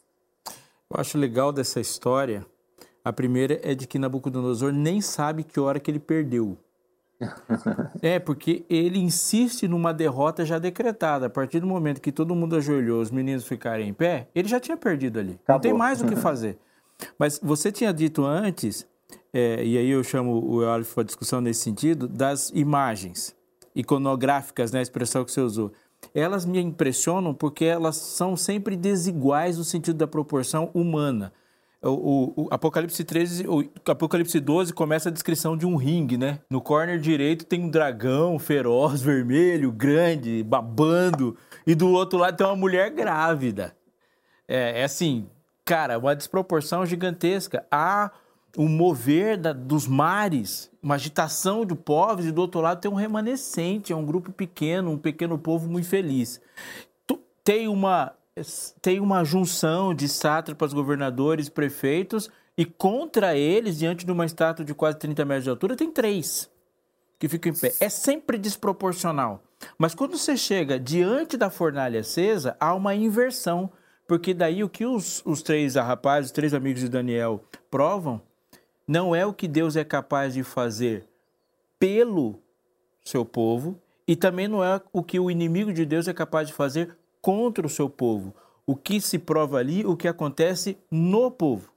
Eu 0.90 1.00
acho 1.00 1.16
legal 1.16 1.52
dessa 1.52 1.80
história 1.80 2.44
a 3.06 3.12
primeira 3.12 3.60
é 3.62 3.72
de 3.72 3.86
que 3.86 4.00
Nabucodonosor 4.00 4.72
nem 4.72 5.00
sabe 5.00 5.44
que 5.44 5.60
hora 5.60 5.78
que 5.78 5.88
ele 5.88 6.00
perdeu. 6.00 6.58
é, 8.02 8.18
porque 8.18 8.64
ele 8.68 8.98
insiste 8.98 9.68
numa 9.68 9.94
derrota 9.94 10.44
já 10.44 10.58
decretada. 10.58 11.26
A 11.26 11.30
partir 11.30 11.60
do 11.60 11.68
momento 11.68 12.00
que 12.00 12.10
todo 12.10 12.34
mundo 12.34 12.56
ajoelhou, 12.56 13.00
os 13.00 13.12
meninos 13.12 13.46
ficarem 13.46 13.90
em 13.90 13.94
pé, 13.94 14.26
ele 14.34 14.48
já 14.48 14.58
tinha 14.58 14.76
perdido 14.76 15.20
ali. 15.20 15.38
Acabou. 15.44 15.54
Não 15.54 15.60
tem 15.60 15.72
mais 15.72 16.02
o 16.02 16.06
que 16.06 16.16
fazer. 16.18 16.58
Mas 17.16 17.38
você 17.40 17.70
tinha 17.70 17.94
dito 17.94 18.24
antes, 18.24 18.84
é, 19.32 19.64
e 19.64 19.78
aí 19.78 19.88
eu 19.88 20.02
chamo 20.02 20.44
o 20.44 20.64
Eolif 20.64 20.92
para 20.92 21.04
discussão 21.04 21.40
nesse 21.40 21.60
sentido, 21.60 22.08
das 22.08 22.50
imagens 22.50 23.36
iconográficas, 23.72 24.72
né, 24.72 24.80
a 24.80 24.82
expressão 24.82 25.24
que 25.24 25.30
você 25.30 25.40
usou. 25.40 25.72
Elas 26.12 26.44
me 26.44 26.58
impressionam 26.58 27.32
porque 27.32 27.66
elas 27.66 27.94
são 27.94 28.36
sempre 28.36 28.74
desiguais 28.76 29.58
no 29.58 29.62
sentido 29.64 29.96
da 29.96 30.08
proporção 30.08 30.72
humana 30.74 31.32
o, 31.82 32.32
o, 32.44 32.48
Apocalipse 32.50 33.04
13, 33.04 33.46
o 33.46 33.64
Apocalipse 33.90 34.40
12 34.40 34.72
começa 34.72 35.08
a 35.08 35.12
descrição 35.12 35.56
de 35.56 35.66
um 35.66 35.76
ringue, 35.76 36.16
né? 36.16 36.40
No 36.50 36.60
corner 36.60 36.98
direito 36.98 37.44
tem 37.44 37.62
um 37.62 37.68
dragão 37.68 38.38
feroz, 38.38 39.02
vermelho, 39.02 39.70
grande, 39.70 40.42
babando, 40.42 41.36
e 41.66 41.74
do 41.74 41.88
outro 41.90 42.18
lado 42.18 42.36
tem 42.36 42.46
uma 42.46 42.56
mulher 42.56 42.90
grávida. 42.90 43.76
É, 44.48 44.80
é 44.80 44.84
assim, 44.84 45.28
cara, 45.64 45.98
uma 45.98 46.16
desproporção 46.16 46.86
gigantesca. 46.86 47.66
Há 47.70 48.10
o 48.56 48.68
mover 48.68 49.36
da, 49.36 49.52
dos 49.52 49.86
mares, 49.86 50.70
uma 50.82 50.94
agitação 50.94 51.64
de 51.66 51.74
povos, 51.74 52.24
e 52.24 52.32
do 52.32 52.40
outro 52.40 52.60
lado 52.60 52.80
tem 52.80 52.90
um 52.90 52.94
remanescente, 52.94 53.92
é 53.92 53.96
um 53.96 54.06
grupo 54.06 54.32
pequeno, 54.32 54.92
um 54.92 54.98
pequeno 54.98 55.38
povo 55.38 55.68
muito 55.68 55.86
feliz. 55.86 56.40
Tem 57.44 57.68
uma 57.68 58.15
tem 58.82 59.00
uma 59.00 59.24
junção 59.24 59.94
de 59.94 60.08
sátrapas, 60.08 60.72
governadores, 60.72 61.48
prefeitos, 61.48 62.30
e 62.56 62.64
contra 62.64 63.36
eles, 63.36 63.78
diante 63.78 64.04
de 64.04 64.12
uma 64.12 64.24
estátua 64.24 64.64
de 64.64 64.74
quase 64.74 64.98
30 64.98 65.24
metros 65.24 65.44
de 65.44 65.50
altura, 65.50 65.76
tem 65.76 65.90
três 65.90 66.50
que 67.18 67.28
ficam 67.28 67.52
em 67.52 67.54
pé. 67.54 67.72
É 67.80 67.88
sempre 67.88 68.38
desproporcional. 68.38 69.42
Mas 69.78 69.94
quando 69.94 70.16
você 70.16 70.36
chega 70.36 70.78
diante 70.78 71.36
da 71.36 71.50
fornalha 71.50 72.00
acesa, 72.00 72.56
há 72.60 72.74
uma 72.74 72.94
inversão. 72.94 73.70
Porque 74.06 74.32
daí 74.32 74.62
o 74.62 74.68
que 74.68 74.86
os, 74.86 75.22
os 75.24 75.42
três 75.42 75.74
rapazes, 75.74 76.30
os 76.30 76.32
três 76.32 76.54
amigos 76.54 76.80
de 76.80 76.88
Daniel 76.88 77.42
provam, 77.70 78.22
não 78.86 79.14
é 79.14 79.26
o 79.26 79.32
que 79.32 79.48
Deus 79.48 79.74
é 79.74 79.84
capaz 79.84 80.34
de 80.34 80.44
fazer 80.44 81.08
pelo 81.78 82.38
seu 83.04 83.24
povo, 83.24 83.80
e 84.06 84.14
também 84.14 84.46
não 84.48 84.62
é 84.62 84.80
o 84.92 85.02
que 85.02 85.18
o 85.18 85.30
inimigo 85.30 85.72
de 85.72 85.84
Deus 85.84 86.06
é 86.06 86.14
capaz 86.14 86.48
de 86.48 86.54
fazer 86.54 86.96
contra 87.26 87.66
o 87.66 87.68
seu 87.68 87.90
povo. 87.90 88.32
O 88.64 88.76
que 88.76 89.00
se 89.00 89.18
prova 89.18 89.58
ali, 89.58 89.84
o 89.84 89.96
que 89.96 90.06
acontece 90.06 90.78
no 90.88 91.28
povo. 91.28 91.72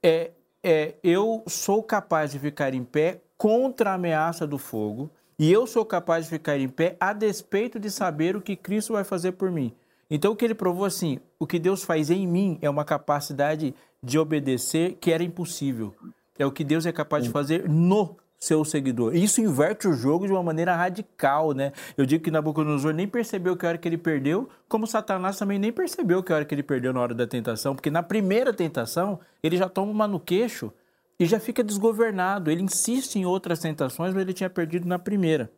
É, 0.00 0.30
é, 0.62 0.94
eu 1.02 1.42
sou 1.48 1.82
capaz 1.82 2.30
de 2.30 2.38
ficar 2.38 2.72
em 2.72 2.84
pé 2.84 3.22
contra 3.36 3.90
a 3.90 3.94
ameaça 3.94 4.46
do 4.46 4.56
fogo, 4.56 5.10
e 5.36 5.50
eu 5.50 5.66
sou 5.66 5.84
capaz 5.84 6.26
de 6.26 6.30
ficar 6.30 6.56
em 6.60 6.68
pé 6.68 6.96
a 7.00 7.12
despeito 7.12 7.80
de 7.80 7.90
saber 7.90 8.36
o 8.36 8.40
que 8.40 8.54
Cristo 8.54 8.92
vai 8.92 9.02
fazer 9.02 9.32
por 9.32 9.50
mim. 9.50 9.74
Então, 10.08 10.30
o 10.30 10.36
que 10.36 10.44
ele 10.44 10.54
provou 10.54 10.84
assim: 10.84 11.18
o 11.40 11.46
que 11.46 11.58
Deus 11.58 11.82
faz 11.82 12.08
em 12.08 12.24
mim 12.24 12.56
é 12.62 12.70
uma 12.70 12.84
capacidade 12.84 13.74
de 14.00 14.16
obedecer 14.16 14.96
que 15.00 15.10
era 15.10 15.24
impossível. 15.24 15.92
É 16.38 16.46
o 16.46 16.52
que 16.52 16.62
Deus 16.62 16.86
é 16.86 16.92
capaz 16.92 17.24
de 17.24 17.30
fazer 17.30 17.68
no 17.68 18.16
seu 18.38 18.64
seguidor. 18.64 19.14
Isso 19.14 19.40
inverte 19.40 19.88
o 19.88 19.92
jogo 19.92 20.26
de 20.26 20.32
uma 20.32 20.42
maneira 20.42 20.74
radical, 20.74 21.52
né? 21.52 21.72
Eu 21.96 22.04
digo 22.04 22.22
que 22.22 22.30
Nabucodonosor 22.30 22.92
nem 22.92 23.08
percebeu 23.08 23.56
que 23.56 23.66
hora 23.66 23.78
que 23.78 23.88
ele 23.88 23.96
perdeu, 23.96 24.48
como 24.68 24.86
Satanás 24.86 25.38
também 25.38 25.58
nem 25.58 25.72
percebeu 25.72 26.22
que 26.22 26.32
hora 26.32 26.44
que 26.44 26.54
ele 26.54 26.62
perdeu 26.62 26.92
na 26.92 27.00
hora 27.00 27.14
da 27.14 27.26
tentação, 27.26 27.74
porque 27.74 27.90
na 27.90 28.02
primeira 28.02 28.52
tentação 28.52 29.18
ele 29.42 29.56
já 29.56 29.68
toma 29.68 29.90
uma 29.90 30.06
no 30.06 30.20
queixo 30.20 30.72
e 31.18 31.24
já 31.24 31.40
fica 31.40 31.64
desgovernado. 31.64 32.50
Ele 32.50 32.62
insiste 32.62 33.16
em 33.16 33.24
outras 33.24 33.58
tentações, 33.58 34.12
mas 34.12 34.22
ele 34.22 34.34
tinha 34.34 34.50
perdido 34.50 34.86
na 34.86 34.98
primeira. 34.98 35.50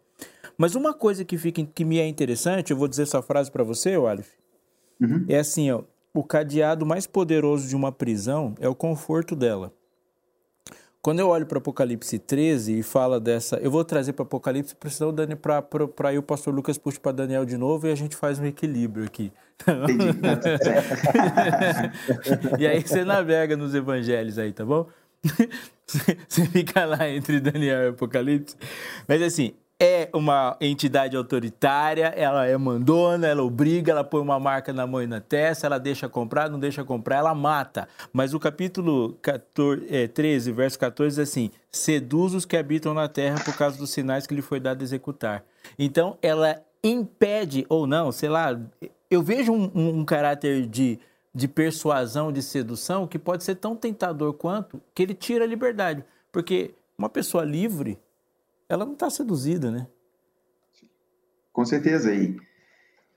Mas 0.56 0.74
uma 0.74 0.92
coisa 0.92 1.24
que, 1.24 1.36
fica, 1.36 1.64
que 1.64 1.84
me 1.84 1.98
é 1.98 2.06
interessante, 2.06 2.70
eu 2.70 2.76
vou 2.76 2.88
dizer 2.88 3.02
essa 3.02 3.22
frase 3.22 3.50
para 3.50 3.62
você, 3.62 3.96
Walif, 3.96 4.30
uhum. 5.00 5.24
é 5.28 5.38
assim, 5.38 5.70
ó, 5.70 5.82
o 6.12 6.24
cadeado 6.24 6.84
mais 6.84 7.06
poderoso 7.06 7.68
de 7.68 7.76
uma 7.76 7.92
prisão 7.92 8.54
é 8.60 8.68
o 8.68 8.74
conforto 8.74 9.36
dela. 9.36 9.72
Quando 11.00 11.20
eu 11.20 11.28
olho 11.28 11.46
para 11.46 11.58
Apocalipse 11.58 12.18
13 12.18 12.80
e 12.80 12.82
fala 12.82 13.20
dessa. 13.20 13.56
Eu 13.56 13.70
vou 13.70 13.84
trazer 13.84 14.14
para 14.14 14.24
Apocalipse, 14.24 14.76
para 14.76 16.08
aí 16.08 16.18
o 16.18 16.22
pastor 16.22 16.52
Lucas 16.52 16.76
puxa 16.76 16.98
para 17.00 17.12
Daniel 17.12 17.44
de 17.44 17.56
novo 17.56 17.86
e 17.86 17.92
a 17.92 17.94
gente 17.94 18.16
faz 18.16 18.38
um 18.38 18.46
equilíbrio 18.46 19.04
aqui. 19.04 19.32
E 22.58 22.66
aí 22.66 22.82
você 22.82 23.04
navega 23.04 23.56
nos 23.56 23.74
evangelhos 23.74 24.38
aí, 24.38 24.52
tá 24.52 24.64
bom? 24.64 24.88
você 26.28 26.46
fica 26.46 26.84
lá 26.84 27.08
entre 27.08 27.40
Daniel 27.40 27.84
e 27.84 27.88
Apocalipse. 27.88 28.56
Mas 29.06 29.22
assim, 29.22 29.54
é 29.80 30.08
uma 30.12 30.56
entidade 30.60 31.16
autoritária, 31.16 32.06
ela 32.16 32.44
é 32.46 32.56
mandona, 32.56 33.28
ela 33.28 33.44
obriga, 33.44 33.92
ela 33.92 34.02
põe 34.02 34.20
uma 34.20 34.40
marca 34.40 34.72
na 34.72 34.86
mão 34.86 35.00
e 35.00 35.06
na 35.06 35.20
testa, 35.20 35.66
ela 35.66 35.78
deixa 35.78 36.08
comprar, 36.08 36.50
não 36.50 36.58
deixa 36.58 36.82
comprar, 36.84 37.18
ela 37.18 37.34
mata. 37.34 37.88
Mas 38.12 38.34
o 38.34 38.40
capítulo 38.40 39.16
14, 39.22 39.86
é, 39.88 40.08
13, 40.08 40.50
verso 40.50 40.78
14 40.78 41.16
diz 41.16 41.28
assim: 41.28 41.50
seduz 41.70 42.34
os 42.34 42.44
que 42.44 42.56
habitam 42.56 42.92
na 42.92 43.06
terra 43.06 43.40
por 43.44 43.56
causa 43.56 43.78
dos 43.78 43.90
sinais 43.90 44.26
que 44.26 44.34
lhe 44.34 44.42
foi 44.42 44.58
dado 44.58 44.82
executar. 44.82 45.44
Então, 45.78 46.18
ela 46.20 46.60
impede, 46.82 47.64
ou 47.68 47.86
não, 47.86 48.10
sei 48.10 48.28
lá, 48.28 48.58
eu 49.08 49.22
vejo 49.22 49.52
um, 49.52 49.70
um, 49.72 49.98
um 50.00 50.04
caráter 50.04 50.66
de, 50.66 50.98
de 51.32 51.46
persuasão, 51.46 52.32
de 52.32 52.42
sedução, 52.42 53.06
que 53.06 53.18
pode 53.18 53.44
ser 53.44 53.54
tão 53.54 53.76
tentador 53.76 54.32
quanto 54.32 54.82
que 54.92 55.04
ele 55.04 55.14
tira 55.14 55.44
a 55.44 55.48
liberdade. 55.48 56.04
Porque 56.32 56.72
uma 56.98 57.08
pessoa 57.08 57.44
livre 57.44 57.96
ela 58.68 58.84
não 58.84 58.92
está 58.92 59.08
seduzida, 59.08 59.70
né? 59.70 59.86
Com 61.52 61.64
certeza. 61.64 62.12
E 62.12 62.36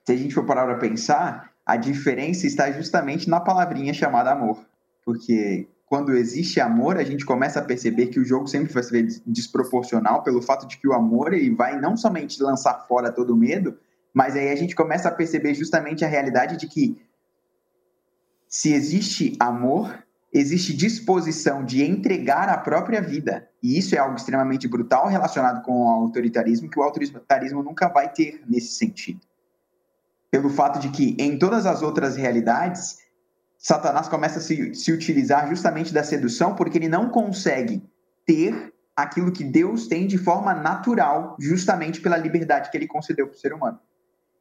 se 0.05 0.11
a 0.11 0.15
gente 0.15 0.33
for 0.33 0.45
parar 0.45 0.65
para 0.65 0.77
pensar, 0.77 1.51
a 1.65 1.75
diferença 1.75 2.47
está 2.47 2.71
justamente 2.71 3.29
na 3.29 3.39
palavrinha 3.39 3.93
chamada 3.93 4.31
amor. 4.31 4.65
Porque 5.03 5.67
quando 5.85 6.13
existe 6.13 6.59
amor, 6.61 6.97
a 6.97 7.03
gente 7.03 7.25
começa 7.25 7.59
a 7.59 7.63
perceber 7.63 8.07
que 8.07 8.19
o 8.19 8.25
jogo 8.25 8.47
sempre 8.47 8.73
vai 8.73 8.81
ser 8.81 9.05
desproporcional 9.25 10.23
pelo 10.23 10.41
fato 10.41 10.65
de 10.65 10.77
que 10.77 10.87
o 10.87 10.93
amor 10.93 11.33
ele 11.33 11.53
vai 11.53 11.79
não 11.79 11.97
somente 11.97 12.41
lançar 12.41 12.85
fora 12.87 13.11
todo 13.11 13.33
o 13.33 13.37
medo, 13.37 13.77
mas 14.13 14.35
aí 14.35 14.49
a 14.49 14.55
gente 14.55 14.73
começa 14.73 15.09
a 15.09 15.11
perceber 15.11 15.53
justamente 15.53 16.05
a 16.05 16.07
realidade 16.07 16.57
de 16.57 16.67
que 16.67 16.97
se 18.47 18.73
existe 18.73 19.35
amor, 19.39 20.03
existe 20.33 20.73
disposição 20.73 21.63
de 21.65 21.83
entregar 21.83 22.47
a 22.47 22.57
própria 22.57 23.01
vida. 23.01 23.49
E 23.61 23.77
isso 23.77 23.95
é 23.95 23.97
algo 23.97 24.15
extremamente 24.15 24.67
brutal 24.67 25.07
relacionado 25.07 25.61
com 25.63 25.83
o 25.83 25.89
autoritarismo, 25.89 26.69
que 26.69 26.79
o 26.79 26.83
autoritarismo 26.83 27.61
nunca 27.61 27.89
vai 27.89 28.11
ter 28.11 28.41
nesse 28.47 28.73
sentido. 28.73 29.19
Pelo 30.29 30.49
fato 30.49 30.79
de 30.79 30.89
que, 30.89 31.15
em 31.19 31.37
todas 31.37 31.65
as 31.65 31.81
outras 31.81 32.15
realidades, 32.15 32.99
Satanás 33.57 34.07
começa 34.07 34.39
a 34.39 34.41
se, 34.41 34.73
se 34.73 34.91
utilizar 34.91 35.49
justamente 35.49 35.93
da 35.93 36.03
sedução 36.03 36.55
porque 36.55 36.77
ele 36.77 36.87
não 36.87 37.09
consegue 37.09 37.83
ter 38.25 38.73
aquilo 38.95 39.31
que 39.31 39.43
Deus 39.43 39.87
tem 39.87 40.07
de 40.07 40.17
forma 40.17 40.53
natural, 40.53 41.35
justamente 41.39 41.99
pela 41.99 42.17
liberdade 42.17 42.69
que 42.69 42.77
ele 42.77 42.87
concedeu 42.87 43.27
para 43.27 43.35
o 43.35 43.39
ser 43.39 43.53
humano. 43.53 43.79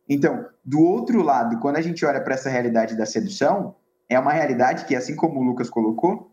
Então, 0.08 0.46
do 0.64 0.80
outro 0.80 1.22
lado, 1.22 1.58
quando 1.58 1.76
a 1.76 1.80
gente 1.80 2.04
olha 2.04 2.20
para 2.20 2.34
essa 2.34 2.50
realidade 2.50 2.96
da 2.96 3.06
sedução, 3.06 3.76
é 4.10 4.18
uma 4.18 4.32
realidade 4.32 4.84
que, 4.84 4.96
assim 4.96 5.14
como 5.14 5.40
o 5.40 5.42
Lucas 5.44 5.70
colocou, 5.70 6.30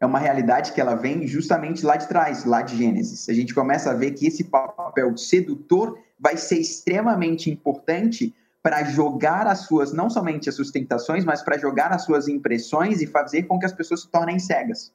é 0.00 0.06
uma 0.06 0.18
realidade 0.18 0.72
que 0.72 0.80
ela 0.80 0.96
vem 0.96 1.28
justamente 1.28 1.84
lá 1.84 1.96
de 1.96 2.08
trás, 2.08 2.44
lá 2.44 2.62
de 2.62 2.76
Gênesis. 2.76 3.28
A 3.28 3.34
gente 3.34 3.54
começa 3.54 3.90
a 3.90 3.94
ver 3.94 4.12
que 4.12 4.26
esse 4.26 4.42
papel 4.44 5.16
sedutor 5.16 5.96
vai 6.18 6.36
ser 6.36 6.58
extremamente 6.58 7.50
importante 7.50 8.34
para 8.62 8.82
jogar 8.84 9.46
as 9.46 9.60
suas, 9.60 9.92
não 9.92 10.08
somente 10.08 10.48
as 10.48 10.56
sustentações, 10.56 11.24
mas 11.24 11.42
para 11.42 11.58
jogar 11.58 11.92
as 11.92 12.04
suas 12.04 12.26
impressões 12.26 13.02
e 13.02 13.06
fazer 13.06 13.42
com 13.44 13.58
que 13.58 13.66
as 13.66 13.72
pessoas 13.72 14.02
se 14.02 14.08
tornem 14.10 14.38
cegas. 14.38 14.92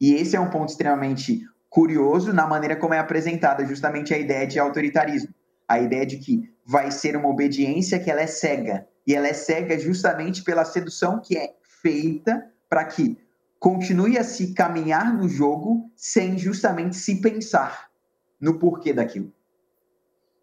E 0.00 0.14
esse 0.14 0.36
é 0.36 0.40
um 0.40 0.50
ponto 0.50 0.68
extremamente 0.68 1.44
curioso 1.70 2.32
na 2.32 2.46
maneira 2.46 2.76
como 2.76 2.94
é 2.94 2.98
apresentada 2.98 3.64
justamente 3.64 4.12
a 4.12 4.18
ideia 4.18 4.46
de 4.46 4.58
autoritarismo. 4.58 5.34
A 5.66 5.80
ideia 5.80 6.04
de 6.04 6.18
que 6.18 6.48
vai 6.64 6.90
ser 6.90 7.16
uma 7.16 7.28
obediência 7.28 7.98
que 7.98 8.10
ela 8.10 8.20
é 8.20 8.26
cega. 8.26 8.86
E 9.08 9.14
ela 9.14 9.26
é 9.26 9.32
cega 9.32 9.78
justamente 9.78 10.44
pela 10.44 10.66
sedução 10.66 11.18
que 11.18 11.34
é 11.34 11.54
feita 11.62 12.46
para 12.68 12.84
que 12.84 13.16
continue 13.58 14.18
a 14.18 14.22
se 14.22 14.52
caminhar 14.52 15.16
no 15.16 15.26
jogo 15.26 15.90
sem 15.96 16.36
justamente 16.36 16.94
se 16.94 17.18
pensar 17.22 17.88
no 18.38 18.58
porquê 18.58 18.92
daquilo. 18.92 19.32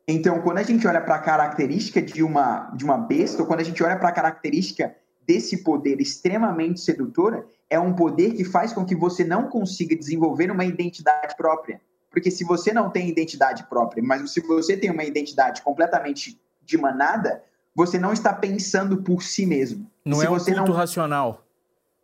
Então, 0.07 0.41
quando 0.41 0.57
a 0.57 0.63
gente 0.63 0.87
olha 0.87 0.99
para 0.99 1.13
a 1.13 1.21
característica 1.21 2.01
de 2.01 2.23
uma, 2.23 2.71
de 2.71 2.83
uma 2.83 2.97
besta, 2.97 3.43
ou 3.43 3.47
quando 3.47 3.59
a 3.59 3.63
gente 3.63 3.83
olha 3.83 3.97
para 3.97 4.09
a 4.09 4.11
característica 4.11 4.95
desse 5.27 5.63
poder 5.63 6.01
extremamente 6.01 6.79
sedutora, 6.79 7.45
é 7.69 7.79
um 7.79 7.93
poder 7.93 8.33
que 8.33 8.43
faz 8.43 8.73
com 8.73 8.83
que 8.83 8.95
você 8.95 9.23
não 9.23 9.47
consiga 9.47 9.95
desenvolver 9.95 10.49
uma 10.49 10.65
identidade 10.65 11.35
própria. 11.37 11.79
Porque 12.09 12.31
se 12.31 12.43
você 12.43 12.73
não 12.73 12.89
tem 12.89 13.09
identidade 13.09 13.63
própria, 13.67 14.01
mas 14.01 14.31
se 14.31 14.39
você 14.41 14.75
tem 14.75 14.89
uma 14.89 15.03
identidade 15.03 15.61
completamente 15.61 16.41
de 16.63 16.77
manada, 16.79 17.43
você 17.75 17.99
não 17.99 18.13
está 18.13 18.33
pensando 18.33 18.97
por 19.03 19.21
si 19.21 19.45
mesmo. 19.45 19.85
Não 20.03 20.23
é 20.23 20.29
um 20.29 20.37
culto 20.37 20.51
não... 20.51 20.71
racional. 20.71 21.43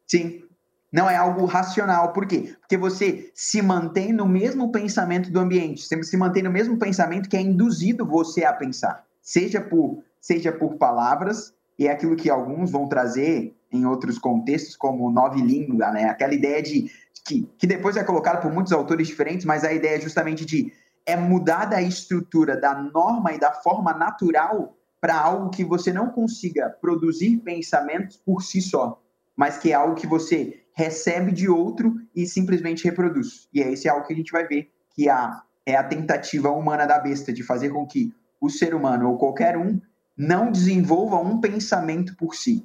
Sim. 0.06 0.44
Não 0.92 1.10
é 1.10 1.16
algo 1.16 1.46
racional. 1.46 2.12
Por 2.12 2.26
quê? 2.26 2.54
Porque 2.60 2.76
você 2.76 3.32
se 3.34 3.62
mantém 3.62 4.12
no 4.12 4.28
mesmo 4.28 4.72
pensamento 4.72 5.32
do 5.32 5.40
ambiente. 5.40 5.88
Você 5.88 6.04
se 6.04 6.18
mantém 6.18 6.44
no 6.44 6.52
mesmo 6.52 6.78
pensamento 6.78 7.30
que 7.30 7.38
é 7.38 7.42
induzido 7.42 8.06
você 8.06 8.44
a 8.44 8.52
pensar. 8.52 9.06
Seja 9.22 9.62
por, 9.62 10.04
seja 10.20 10.52
por 10.52 10.76
palavras, 10.76 11.54
e 11.80 11.88
é 11.88 11.92
aquilo 11.92 12.18
que 12.18 12.30
alguns 12.30 12.70
vão 12.70 12.90
trazer 12.90 13.56
em 13.72 13.86
outros 13.86 14.20
contextos, 14.20 14.76
como 14.76 15.10
nove 15.10 15.42
língua, 15.42 15.92
né? 15.92 16.10
Aquela 16.10 16.34
ideia 16.34 16.62
de 16.62 16.92
que, 17.26 17.50
que 17.58 17.66
depois 17.66 17.96
é 17.96 18.04
colocada 18.04 18.42
por 18.42 18.52
muitos 18.52 18.74
autores 18.74 19.08
diferentes, 19.08 19.46
mas 19.46 19.64
a 19.64 19.72
ideia 19.72 19.96
é 19.96 20.02
justamente 20.02 20.46
de 20.46 20.74
é 21.06 21.16
mudar 21.16 21.74
a 21.74 21.82
estrutura 21.82 22.60
da 22.60 22.76
norma 22.76 23.32
e 23.34 23.40
da 23.40 23.52
forma 23.52 23.94
natural 23.94 24.76
para 25.02 25.20
algo 25.20 25.50
que 25.50 25.66
você 25.66 25.92
não 25.92 26.10
consiga 26.12 26.70
produzir 26.70 27.38
pensamentos 27.38 28.18
por 28.18 28.44
si 28.44 28.62
só, 28.62 29.02
mas 29.36 29.58
que 29.58 29.72
é 29.72 29.74
algo 29.74 29.96
que 29.96 30.06
você 30.06 30.64
recebe 30.74 31.32
de 31.32 31.50
outro 31.50 32.00
e 32.16 32.28
simplesmente 32.28 32.86
reproduz. 32.86 33.50
E 33.52 33.62
é 33.62 33.72
esse 33.72 33.88
é 33.88 33.92
algo 33.92 34.06
que 34.06 34.14
a 34.14 34.16
gente 34.16 34.32
vai 34.32 34.48
ver 34.48 34.72
que 34.94 35.10
a, 35.10 35.42
é 35.66 35.76
a 35.76 35.84
tentativa 35.84 36.52
humana 36.52 36.86
da 36.86 37.00
besta 37.00 37.34
de 37.34 37.42
fazer 37.42 37.70
com 37.70 37.86
que 37.88 38.14
o 38.40 38.50
ser 38.50 38.76
humano 38.76 39.10
ou 39.10 39.18
qualquer 39.18 39.58
um 39.58 39.82
não 40.16 40.52
desenvolva 40.52 41.18
um 41.18 41.42
pensamento 41.42 42.16
por 42.16 42.36
si, 42.36 42.64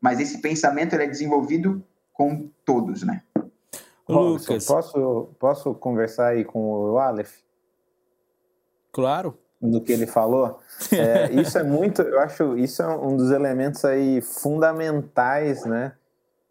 mas 0.00 0.20
esse 0.20 0.42
pensamento 0.42 0.94
é 0.94 1.06
desenvolvido 1.06 1.82
com 2.12 2.50
todos, 2.64 3.02
né? 3.02 3.22
Lucas, 4.06 4.66
posso, 4.66 5.28
posso 5.38 5.74
conversar 5.74 6.28
aí 6.28 6.44
com 6.44 6.92
o 6.92 6.98
Aleph? 6.98 7.38
Claro. 8.90 9.38
Do 9.60 9.80
que 9.80 9.92
ele 9.92 10.06
falou. 10.06 10.58
É, 10.92 11.32
isso 11.40 11.58
é 11.58 11.62
muito, 11.62 12.02
eu 12.02 12.20
acho, 12.20 12.56
isso 12.56 12.82
é 12.82 12.88
um 12.88 13.16
dos 13.16 13.30
elementos 13.30 13.84
aí 13.84 14.20
fundamentais, 14.20 15.64
né? 15.64 15.92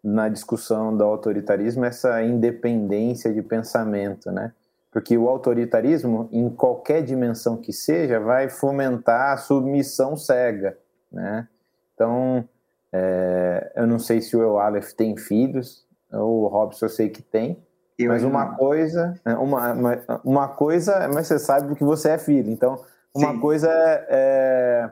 Na 0.02 0.28
discussão 0.28 0.96
do 0.96 1.02
autoritarismo, 1.04 1.84
essa 1.84 2.22
independência 2.22 3.32
de 3.32 3.42
pensamento, 3.42 4.30
né? 4.30 4.52
Porque 4.90 5.16
o 5.16 5.28
autoritarismo, 5.28 6.28
em 6.32 6.48
qualquer 6.48 7.02
dimensão 7.02 7.56
que 7.56 7.72
seja, 7.72 8.20
vai 8.20 8.48
fomentar 8.48 9.32
a 9.32 9.36
submissão 9.36 10.16
cega, 10.16 10.78
né? 11.10 11.48
Então, 11.94 12.48
é, 12.92 13.72
eu 13.76 13.86
não 13.86 13.98
sei 13.98 14.20
se 14.20 14.36
o 14.36 14.58
Aleph 14.58 14.92
tem 14.92 15.16
filhos, 15.16 15.86
o 16.10 16.46
Robson 16.46 16.86
eu 16.86 16.90
sei 16.90 17.08
que 17.10 17.22
tem, 17.22 17.62
eu 17.98 18.08
mas 18.08 18.22
uma 18.22 18.44
não. 18.46 18.54
coisa, 18.54 19.20
né, 19.24 19.34
uma, 19.36 19.72
uma, 19.72 20.20
uma, 20.24 20.48
coisa, 20.48 21.08
mas 21.12 21.26
você 21.26 21.38
sabe 21.38 21.74
que 21.74 21.84
você 21.84 22.10
é 22.10 22.18
filho, 22.18 22.50
então 22.50 22.80
uma 23.14 23.32
Sim. 23.32 23.40
coisa 23.40 23.70
é, 23.70 24.06
é, 24.08 24.90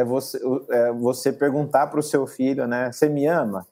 é, 0.00 0.04
você, 0.04 0.40
é 0.70 0.92
você 0.92 1.32
perguntar 1.32 1.88
para 1.88 2.00
o 2.00 2.02
seu 2.02 2.26
filho, 2.26 2.66
né, 2.66 2.92
você 2.92 3.08
me 3.08 3.26
ama? 3.26 3.66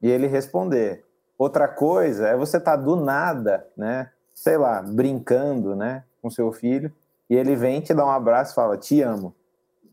E 0.00 0.10
ele 0.10 0.26
responder. 0.26 1.04
Outra 1.38 1.66
coisa 1.68 2.28
é 2.28 2.36
você 2.36 2.58
estar 2.58 2.76
tá 2.76 2.82
do 2.82 2.96
nada, 2.96 3.66
né, 3.76 4.10
sei 4.34 4.56
lá, 4.56 4.82
brincando, 4.82 5.74
né, 5.74 6.04
com 6.20 6.30
seu 6.30 6.52
filho, 6.52 6.92
e 7.28 7.36
ele 7.36 7.56
vem 7.56 7.80
te 7.80 7.94
dar 7.94 8.06
um 8.06 8.10
abraço 8.10 8.52
e 8.52 8.54
fala, 8.54 8.76
te 8.76 9.00
amo. 9.00 9.34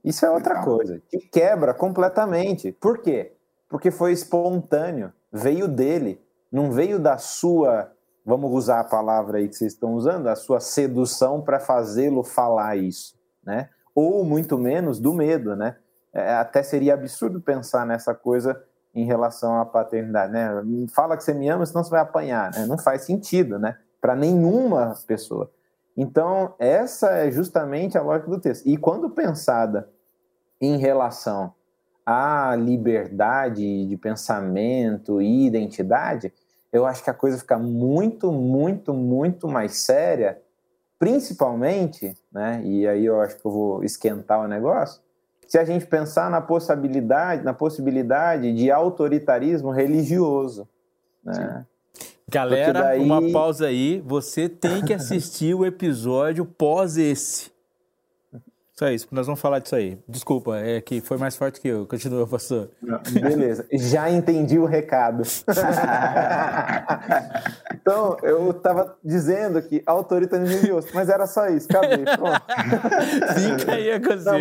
Isso 0.04 0.26
é 0.26 0.30
outra 0.30 0.56
Legal. 0.56 0.76
coisa, 0.78 1.02
te 1.10 1.18
quebra 1.18 1.74
completamente. 1.74 2.72
Por 2.72 3.00
quê? 3.00 3.34
Porque 3.68 3.92
foi 3.92 4.12
espontâneo 4.12 5.12
veio 5.32 5.68
dele, 5.68 6.22
não 6.52 6.72
veio 6.72 7.00
da 7.00 7.18
sua, 7.18 7.92
vamos 8.30 8.52
usar 8.54 8.82
a 8.82 8.84
palavra 8.84 9.39
aí 9.39 9.48
que 9.48 9.56
vocês 9.56 9.74
estão 9.74 9.96
usando, 9.96 10.28
a 10.28 10.36
sua 10.36 10.60
sedução 10.60 11.42
para 11.42 11.60
fazê-lo 11.60 12.24
falar 12.24 12.78
isso, 12.78 13.20
né? 13.44 13.70
Ou 13.96 14.24
muito 14.24 14.56
menos 14.56 15.00
do 15.00 15.13
medo, 15.13 15.56
né? 15.56 15.76
É, 16.13 16.36
até 16.36 16.62
seria 16.62 16.94
absurdo 16.94 17.42
pensar 17.42 17.88
nessa 17.88 18.13
coisa 18.13 18.63
em 18.94 19.04
relação 19.04 19.60
à 19.60 19.65
paternidade, 19.65 20.32
né? 20.32 20.48
Fala 20.94 21.18
que 21.18 21.24
você 21.24 21.34
me 21.34 21.50
ama, 21.50 21.65
senão 21.65 21.84
você 21.84 21.89
vai 21.89 22.02
apanhar, 22.02 22.52
né? 22.52 22.68
Não 22.68 22.78
faz 22.78 23.02
sentido, 23.02 23.58
né? 23.58 23.76
Para 24.00 24.15
nenhuma 24.15 24.96
pessoa. 25.08 25.52
Então, 25.98 26.54
essa 26.60 27.10
é 27.10 27.32
justamente 27.32 27.98
a 27.98 28.02
lógica 28.02 28.30
do 28.30 28.39
texto. 28.39 28.65
E 28.68 28.78
quando 28.78 29.10
pensada 29.10 29.89
em 30.62 30.78
relação 30.78 31.54
a 32.06 32.56
liberdade 32.56 33.86
de 33.86 33.98
pensamento 33.98 35.22
e 35.22 35.46
identidade, 35.48 36.32
eu 36.71 36.86
acho 36.86 37.03
que 37.03 37.10
a 37.10 37.13
coisa 37.13 37.38
fica 37.38 37.58
muito, 37.58 38.32
muito, 38.32 38.93
muito 38.93 39.47
mais 39.47 39.77
séria, 39.77 40.39
principalmente, 40.97 42.15
né? 42.32 42.62
E 42.63 42.88
aí 42.88 43.05
eu 43.05 43.19
acho 43.21 43.38
que 43.38 43.45
eu 43.45 43.51
vou 43.51 43.84
esquentar 43.84 44.41
o 44.41 44.47
negócio. 44.47 45.01
Se 45.47 45.58
a 45.58 45.65
gente 45.65 45.86
pensar 45.88 46.29
na 46.29 46.41
possibilidade, 46.41 47.43
na 47.43 47.53
possibilidade 47.53 48.53
de 48.53 48.69
autoritarismo 48.69 49.71
religioso, 49.71 50.67
né? 51.23 51.65
Galera, 52.29 52.82
daí... 52.82 52.99
uma 52.99 53.32
pausa 53.32 53.65
aí. 53.65 54.03
Você 54.05 54.47
tem 54.47 54.86
que 54.86 54.93
assistir 54.93 55.55
o 55.55 55.65
episódio 55.65 56.45
pós 56.45 56.95
esse. 56.95 57.51
Só 58.80 58.88
isso, 58.88 59.10
nós 59.12 59.26
vamos 59.26 59.42
falar 59.42 59.60
disso 59.60 59.76
aí. 59.76 60.00
Desculpa, 60.08 60.56
é 60.56 60.80
que 60.80 61.02
foi 61.02 61.18
mais 61.18 61.36
forte 61.36 61.60
que 61.60 61.68
eu. 61.68 61.86
Continua, 61.86 62.26
pastor. 62.26 62.70
Beleza, 63.12 63.68
já 63.74 64.10
entendi 64.10 64.58
o 64.58 64.63
recado. 64.63 65.24
então, 67.76 68.15
eu 68.24 68.52
estava 68.52 68.98
dizendo 69.04 69.62
que 69.62 69.84
autoritarismo 69.86 70.56
religioso, 70.56 70.88
mas 70.94 71.10
era 71.10 71.28
só 71.28 71.50
isso, 71.50 71.68
acabei, 71.70 72.06
pronto. 72.06 72.39
Fica 73.60 73.74
aí 73.74 73.92
a 73.92 74.02
coisa. 74.02 74.32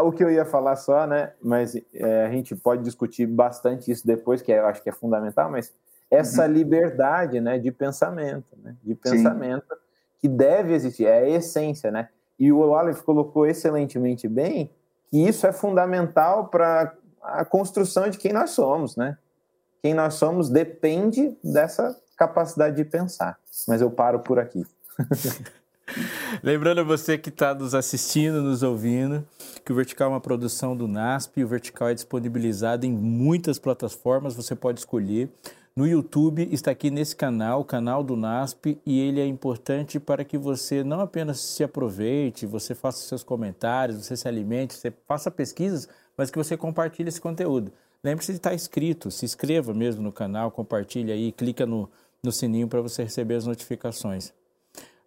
o 0.00 0.10
que 0.10 0.24
eu 0.24 0.30
ia 0.32 0.44
falar 0.44 0.74
só, 0.74 1.06
né, 1.06 1.34
mas 1.40 1.80
é, 1.94 2.26
a 2.26 2.30
gente 2.32 2.56
pode 2.56 2.82
discutir 2.82 3.26
bastante 3.26 3.92
isso 3.92 4.04
depois, 4.04 4.42
que 4.42 4.50
eu 4.50 4.66
acho 4.66 4.82
que 4.82 4.88
é 4.88 4.92
fundamental, 4.92 5.48
mas 5.48 5.72
essa 6.10 6.46
uhum. 6.46 6.52
liberdade, 6.52 7.40
né, 7.40 7.60
de 7.60 7.70
pensamento, 7.70 8.56
né, 8.60 8.74
de 8.82 8.96
pensamento 8.96 9.68
Sim. 9.68 9.76
que 10.18 10.28
deve 10.28 10.74
existir, 10.74 11.06
é 11.06 11.18
a 11.18 11.28
essência, 11.28 11.92
né, 11.92 12.08
e 12.38 12.52
o 12.52 12.74
Aleph 12.74 13.02
colocou 13.02 13.46
excelentemente 13.46 14.28
bem 14.28 14.70
que 15.10 15.18
isso 15.18 15.46
é 15.46 15.52
fundamental 15.52 16.48
para 16.48 16.94
a 17.22 17.44
construção 17.44 18.08
de 18.08 18.18
quem 18.18 18.32
nós 18.32 18.50
somos, 18.50 18.96
né? 18.96 19.16
Quem 19.82 19.94
nós 19.94 20.14
somos 20.14 20.48
depende 20.48 21.36
dessa 21.42 21.96
capacidade 22.16 22.76
de 22.76 22.84
pensar. 22.84 23.38
Mas 23.68 23.80
eu 23.80 23.90
paro 23.90 24.20
por 24.20 24.38
aqui. 24.38 24.64
Lembrando 26.42 26.84
você 26.84 27.18
que 27.18 27.28
está 27.28 27.54
nos 27.54 27.74
assistindo, 27.74 28.42
nos 28.42 28.62
ouvindo, 28.62 29.24
que 29.64 29.72
o 29.72 29.74
Vertical 29.74 30.08
é 30.08 30.14
uma 30.14 30.20
produção 30.20 30.76
do 30.76 30.88
NASP. 30.88 31.44
O 31.44 31.48
Vertical 31.48 31.88
é 31.88 31.94
disponibilizado 31.94 32.86
em 32.86 32.92
muitas 32.92 33.58
plataformas, 33.58 34.34
você 34.34 34.54
pode 34.54 34.80
escolher 34.80 35.30
no 35.76 35.88
YouTube, 35.88 36.48
está 36.52 36.70
aqui 36.70 36.88
nesse 36.88 37.16
canal, 37.16 37.60
o 37.60 37.64
canal 37.64 38.04
do 38.04 38.16
NASP, 38.16 38.78
e 38.86 39.00
ele 39.00 39.20
é 39.20 39.26
importante 39.26 39.98
para 39.98 40.24
que 40.24 40.38
você 40.38 40.84
não 40.84 41.00
apenas 41.00 41.40
se 41.40 41.64
aproveite, 41.64 42.46
você 42.46 42.76
faça 42.76 43.04
seus 43.04 43.24
comentários, 43.24 43.98
você 43.98 44.16
se 44.16 44.28
alimente, 44.28 44.74
você 44.74 44.92
faça 45.08 45.32
pesquisas, 45.32 45.88
mas 46.16 46.30
que 46.30 46.38
você 46.38 46.56
compartilhe 46.56 47.08
esse 47.08 47.20
conteúdo. 47.20 47.72
lembre-se 48.04 48.32
de 48.32 48.38
estar 48.38 48.54
inscrito, 48.54 49.10
se 49.10 49.24
inscreva 49.24 49.74
mesmo 49.74 50.00
no 50.02 50.12
canal, 50.12 50.50
compartilhe 50.52 51.10
aí, 51.10 51.32
clica 51.32 51.66
no, 51.66 51.90
no 52.22 52.30
sininho 52.30 52.68
para 52.68 52.80
você 52.80 53.02
receber 53.02 53.34
as 53.34 53.46
notificações. 53.46 54.32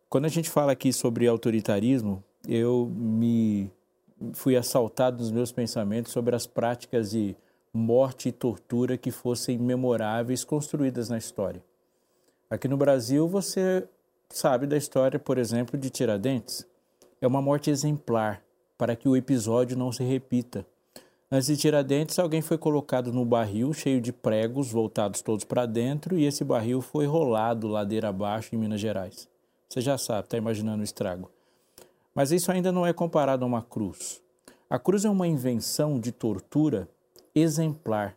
Quando 0.09 0.25
a 0.25 0.29
gente 0.29 0.49
fala 0.49 0.73
aqui 0.73 0.91
sobre 0.91 1.27
autoritarismo, 1.27 2.21
eu 2.45 2.91
me 2.93 3.71
fui 4.33 4.57
assaltado 4.57 5.19
nos 5.19 5.31
meus 5.31 5.51
pensamentos 5.51 6.11
sobre 6.11 6.35
as 6.35 6.45
práticas 6.45 7.11
de 7.11 7.37
morte 7.77 8.29
e 8.29 8.31
tortura 8.31 8.97
que 8.97 9.11
fossem 9.11 9.57
memoráveis 9.57 10.43
construídas 10.43 11.09
na 11.09 11.17
história. 11.17 11.63
Aqui 12.49 12.67
no 12.67 12.75
Brasil, 12.75 13.27
você 13.27 13.87
sabe 14.29 14.65
da 14.65 14.75
história, 14.75 15.19
por 15.19 15.37
exemplo, 15.37 15.77
de 15.77 15.89
Tiradentes. 15.89 16.65
É 17.21 17.27
uma 17.27 17.41
morte 17.41 17.69
exemplar 17.69 18.41
para 18.77 18.95
que 18.95 19.07
o 19.07 19.15
episódio 19.15 19.77
não 19.77 19.91
se 19.91 20.03
repita. 20.03 20.65
Antes 21.31 21.47
de 21.47 21.57
Tiradentes, 21.57 22.17
alguém 22.17 22.41
foi 22.41 22.57
colocado 22.57 23.13
no 23.13 23.23
barril 23.23 23.71
cheio 23.73 24.01
de 24.01 24.11
pregos 24.11 24.71
voltados 24.71 25.21
todos 25.21 25.43
para 25.43 25.65
dentro 25.65 26.17
e 26.17 26.25
esse 26.25 26.43
barril 26.43 26.81
foi 26.81 27.05
rolado 27.05 27.67
ladeira 27.67 28.09
abaixo 28.09 28.55
em 28.55 28.57
Minas 28.57 28.79
Gerais. 28.79 29.29
Você 29.69 29.81
já 29.81 29.97
sabe, 29.97 30.25
está 30.25 30.37
imaginando 30.37 30.81
o 30.81 30.85
estrago. 30.85 31.29
Mas 32.15 32.31
isso 32.31 32.51
ainda 32.51 32.71
não 32.71 32.87
é 32.87 32.93
comparado 32.93 33.43
a 33.43 33.47
uma 33.47 33.61
cruz. 33.61 34.21
A 34.69 34.79
cruz 34.79 35.05
é 35.05 35.09
uma 35.09 35.27
invenção 35.27 35.99
de 35.99 36.11
tortura 36.11 36.89
exemplar. 37.37 38.15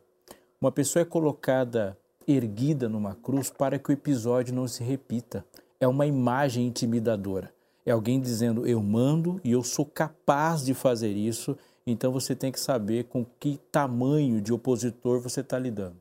Uma 0.61 0.72
pessoa 0.72 1.02
é 1.02 1.04
colocada 1.04 1.96
erguida 2.26 2.88
numa 2.88 3.14
cruz 3.14 3.50
para 3.50 3.78
que 3.78 3.90
o 3.90 3.92
episódio 3.92 4.54
não 4.54 4.68
se 4.68 4.83
repita. 4.83 5.44
É 5.78 5.87
uma 5.87 6.06
imagem 6.06 6.66
intimidadora. 6.66 7.52
É 7.85 7.90
alguém 7.90 8.20
dizendo: 8.20 8.66
Eu 8.66 8.83
mando 8.83 9.40
e 9.42 9.52
eu 9.52 9.62
sou 9.62 9.87
capaz 9.87 10.64
de 10.64 10.74
fazer 10.74 11.11
isso. 11.11 11.56
Então 11.87 12.12
você 12.12 12.35
tem 12.35 12.52
que 12.52 12.61
saber 12.61 13.04
com 13.04 13.24
que 13.38 13.59
tamanho 13.72 14.40
de 14.40 14.52
opositor 14.52 15.20
você 15.20 15.40
está 15.40 15.59
lidando. 15.59 15.96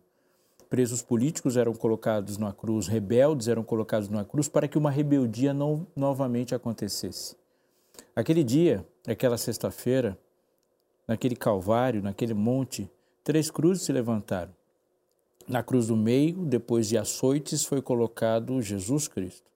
Presos 0.69 1.01
políticos 1.01 1.57
eram 1.57 1.73
colocados 1.73 2.37
na 2.37 2.53
cruz, 2.53 2.87
rebeldes 2.87 3.47
eram 3.47 3.63
colocados 3.63 4.07
na 4.07 4.23
cruz 4.23 4.47
para 4.47 4.67
que 4.67 4.77
uma 4.77 4.91
rebeldia 4.91 5.51
não 5.51 5.87
novamente 5.95 6.53
acontecesse. 6.53 7.35
Aquele 8.15 8.43
dia, 8.43 8.85
aquela 9.07 9.37
sexta-feira, 9.37 10.17
naquele 11.07 11.35
calvário, 11.35 12.03
naquele 12.03 12.35
monte, 12.35 12.87
três 13.23 13.49
cruzes 13.51 13.83
se 13.83 13.91
levantaram. 13.91 14.53
Na 15.47 15.63
cruz 15.63 15.87
do 15.87 15.95
meio, 15.95 16.45
depois 16.45 16.87
de 16.87 16.97
açoites, 16.97 17.63
foi 17.63 17.81
colocado 17.81 18.61
Jesus 18.61 19.07
Cristo. 19.07 19.49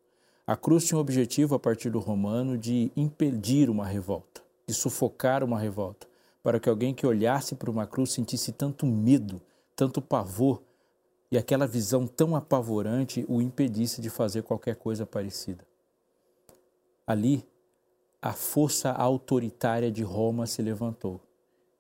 A 0.45 0.57
cruz 0.57 0.85
tinha 0.85 0.97
o 0.97 1.01
objetivo, 1.01 1.55
a 1.55 1.59
partir 1.59 1.89
do 1.89 1.99
romano, 1.99 2.57
de 2.57 2.91
impedir 2.95 3.69
uma 3.69 3.85
revolta, 3.85 4.41
de 4.67 4.73
sufocar 4.73 5.43
uma 5.43 5.59
revolta, 5.59 6.07
para 6.41 6.59
que 6.59 6.67
alguém 6.67 6.93
que 6.93 7.05
olhasse 7.05 7.55
para 7.55 7.71
uma 7.71 7.87
cruz 7.87 8.11
sentisse 8.11 8.51
tanto 8.51 8.85
medo, 8.85 9.41
tanto 9.75 10.01
pavor, 10.01 10.61
e 11.31 11.37
aquela 11.37 11.65
visão 11.65 12.05
tão 12.05 12.35
apavorante 12.35 13.25
o 13.29 13.41
impedisse 13.41 14.01
de 14.01 14.09
fazer 14.09 14.43
qualquer 14.43 14.75
coisa 14.75 15.05
parecida. 15.05 15.65
Ali, 17.07 17.45
a 18.21 18.33
força 18.33 18.91
autoritária 18.91 19.91
de 19.91 20.03
Roma 20.03 20.47
se 20.47 20.61
levantou. 20.61 21.19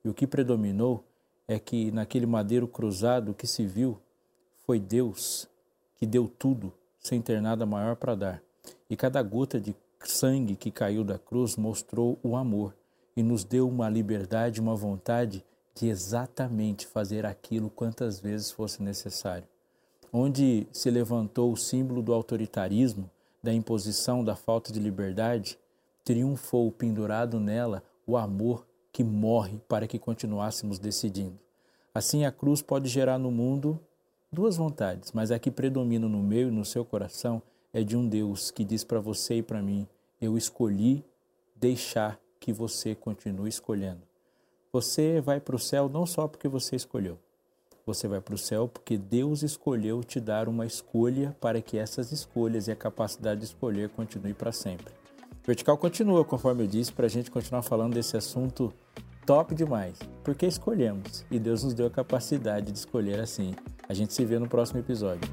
E 0.03 0.09
o 0.09 0.13
que 0.13 0.27
predominou 0.27 1.03
é 1.47 1.59
que 1.59 1.91
naquele 1.91 2.25
madeiro 2.25 2.67
cruzado 2.67 3.33
que 3.33 3.47
se 3.47 3.65
viu 3.65 3.99
foi 4.65 4.79
Deus 4.79 5.47
que 5.95 6.05
deu 6.05 6.27
tudo 6.27 6.73
sem 6.99 7.21
ter 7.21 7.41
nada 7.41 7.65
maior 7.65 7.95
para 7.95 8.15
dar. 8.15 8.43
E 8.89 8.95
cada 8.95 9.21
gota 9.21 9.59
de 9.59 9.75
sangue 10.03 10.55
que 10.55 10.71
caiu 10.71 11.03
da 11.03 11.17
cruz 11.17 11.55
mostrou 11.55 12.19
o 12.23 12.35
amor 12.35 12.75
e 13.15 13.21
nos 13.21 13.43
deu 13.43 13.67
uma 13.67 13.89
liberdade, 13.89 14.61
uma 14.61 14.75
vontade 14.75 15.43
de 15.75 15.87
exatamente 15.87 16.87
fazer 16.87 17.25
aquilo 17.25 17.69
quantas 17.69 18.19
vezes 18.19 18.51
fosse 18.51 18.81
necessário. 18.81 19.47
Onde 20.11 20.67
se 20.71 20.89
levantou 20.89 21.51
o 21.51 21.57
símbolo 21.57 22.01
do 22.01 22.13
autoritarismo, 22.13 23.09
da 23.41 23.51
imposição, 23.53 24.23
da 24.23 24.35
falta 24.35 24.71
de 24.71 24.79
liberdade, 24.79 25.57
triunfou 26.03 26.71
pendurado 26.71 27.39
nela 27.39 27.83
o 28.05 28.15
amor 28.15 28.65
que 28.93 29.03
morre 29.03 29.59
para 29.67 29.87
que 29.87 29.97
continuássemos 29.97 30.77
decidindo. 30.77 31.37
Assim, 31.93 32.25
a 32.25 32.31
cruz 32.31 32.61
pode 32.61 32.87
gerar 32.87 33.17
no 33.17 33.31
mundo 33.31 33.79
duas 34.31 34.55
vontades, 34.55 35.11
mas 35.11 35.31
a 35.31 35.39
que 35.39 35.51
predomina 35.51 36.07
no 36.07 36.21
meu 36.21 36.47
e 36.47 36.51
no 36.51 36.63
seu 36.63 36.85
coração 36.85 37.41
é 37.73 37.83
de 37.83 37.97
um 37.97 38.07
Deus 38.07 38.51
que 38.51 38.63
diz 38.63 38.83
para 38.83 38.99
você 38.99 39.37
e 39.37 39.43
para 39.43 39.61
mim: 39.61 39.87
Eu 40.21 40.37
escolhi 40.37 41.03
deixar 41.55 42.19
que 42.39 42.53
você 42.53 42.93
continue 42.93 43.49
escolhendo. 43.49 44.01
Você 44.71 45.19
vai 45.19 45.39
para 45.39 45.55
o 45.55 45.59
céu 45.59 45.89
não 45.89 46.05
só 46.05 46.27
porque 46.27 46.47
você 46.47 46.75
escolheu, 46.75 47.17
você 47.85 48.07
vai 48.07 48.21
para 48.21 48.35
o 48.35 48.37
céu 48.37 48.67
porque 48.67 48.97
Deus 48.97 49.43
escolheu 49.43 50.03
te 50.03 50.19
dar 50.19 50.47
uma 50.47 50.65
escolha 50.65 51.35
para 51.41 51.61
que 51.61 51.77
essas 51.77 52.11
escolhas 52.11 52.67
e 52.67 52.71
a 52.71 52.75
capacidade 52.75 53.39
de 53.39 53.45
escolher 53.47 53.89
continue 53.89 54.33
para 54.33 54.51
sempre. 54.51 54.93
Vertical 55.45 55.77
continua, 55.77 56.23
conforme 56.23 56.63
eu 56.63 56.67
disse, 56.67 56.91
para 56.91 57.05
a 57.05 57.09
gente 57.09 57.29
continuar 57.29 57.63
falando 57.63 57.93
desse 57.93 58.15
assunto 58.15 58.73
top 59.25 59.53
demais. 59.53 59.99
Porque 60.23 60.45
escolhemos 60.45 61.25
e 61.29 61.37
Deus 61.37 61.63
nos 61.63 61.73
deu 61.73 61.87
a 61.87 61.91
capacidade 61.91 62.71
de 62.71 62.77
escolher 62.77 63.19
assim. 63.19 63.53
A 63.87 63.93
gente 63.93 64.13
se 64.13 64.23
vê 64.23 64.39
no 64.39 64.47
próximo 64.47 64.79
episódio. 64.79 65.29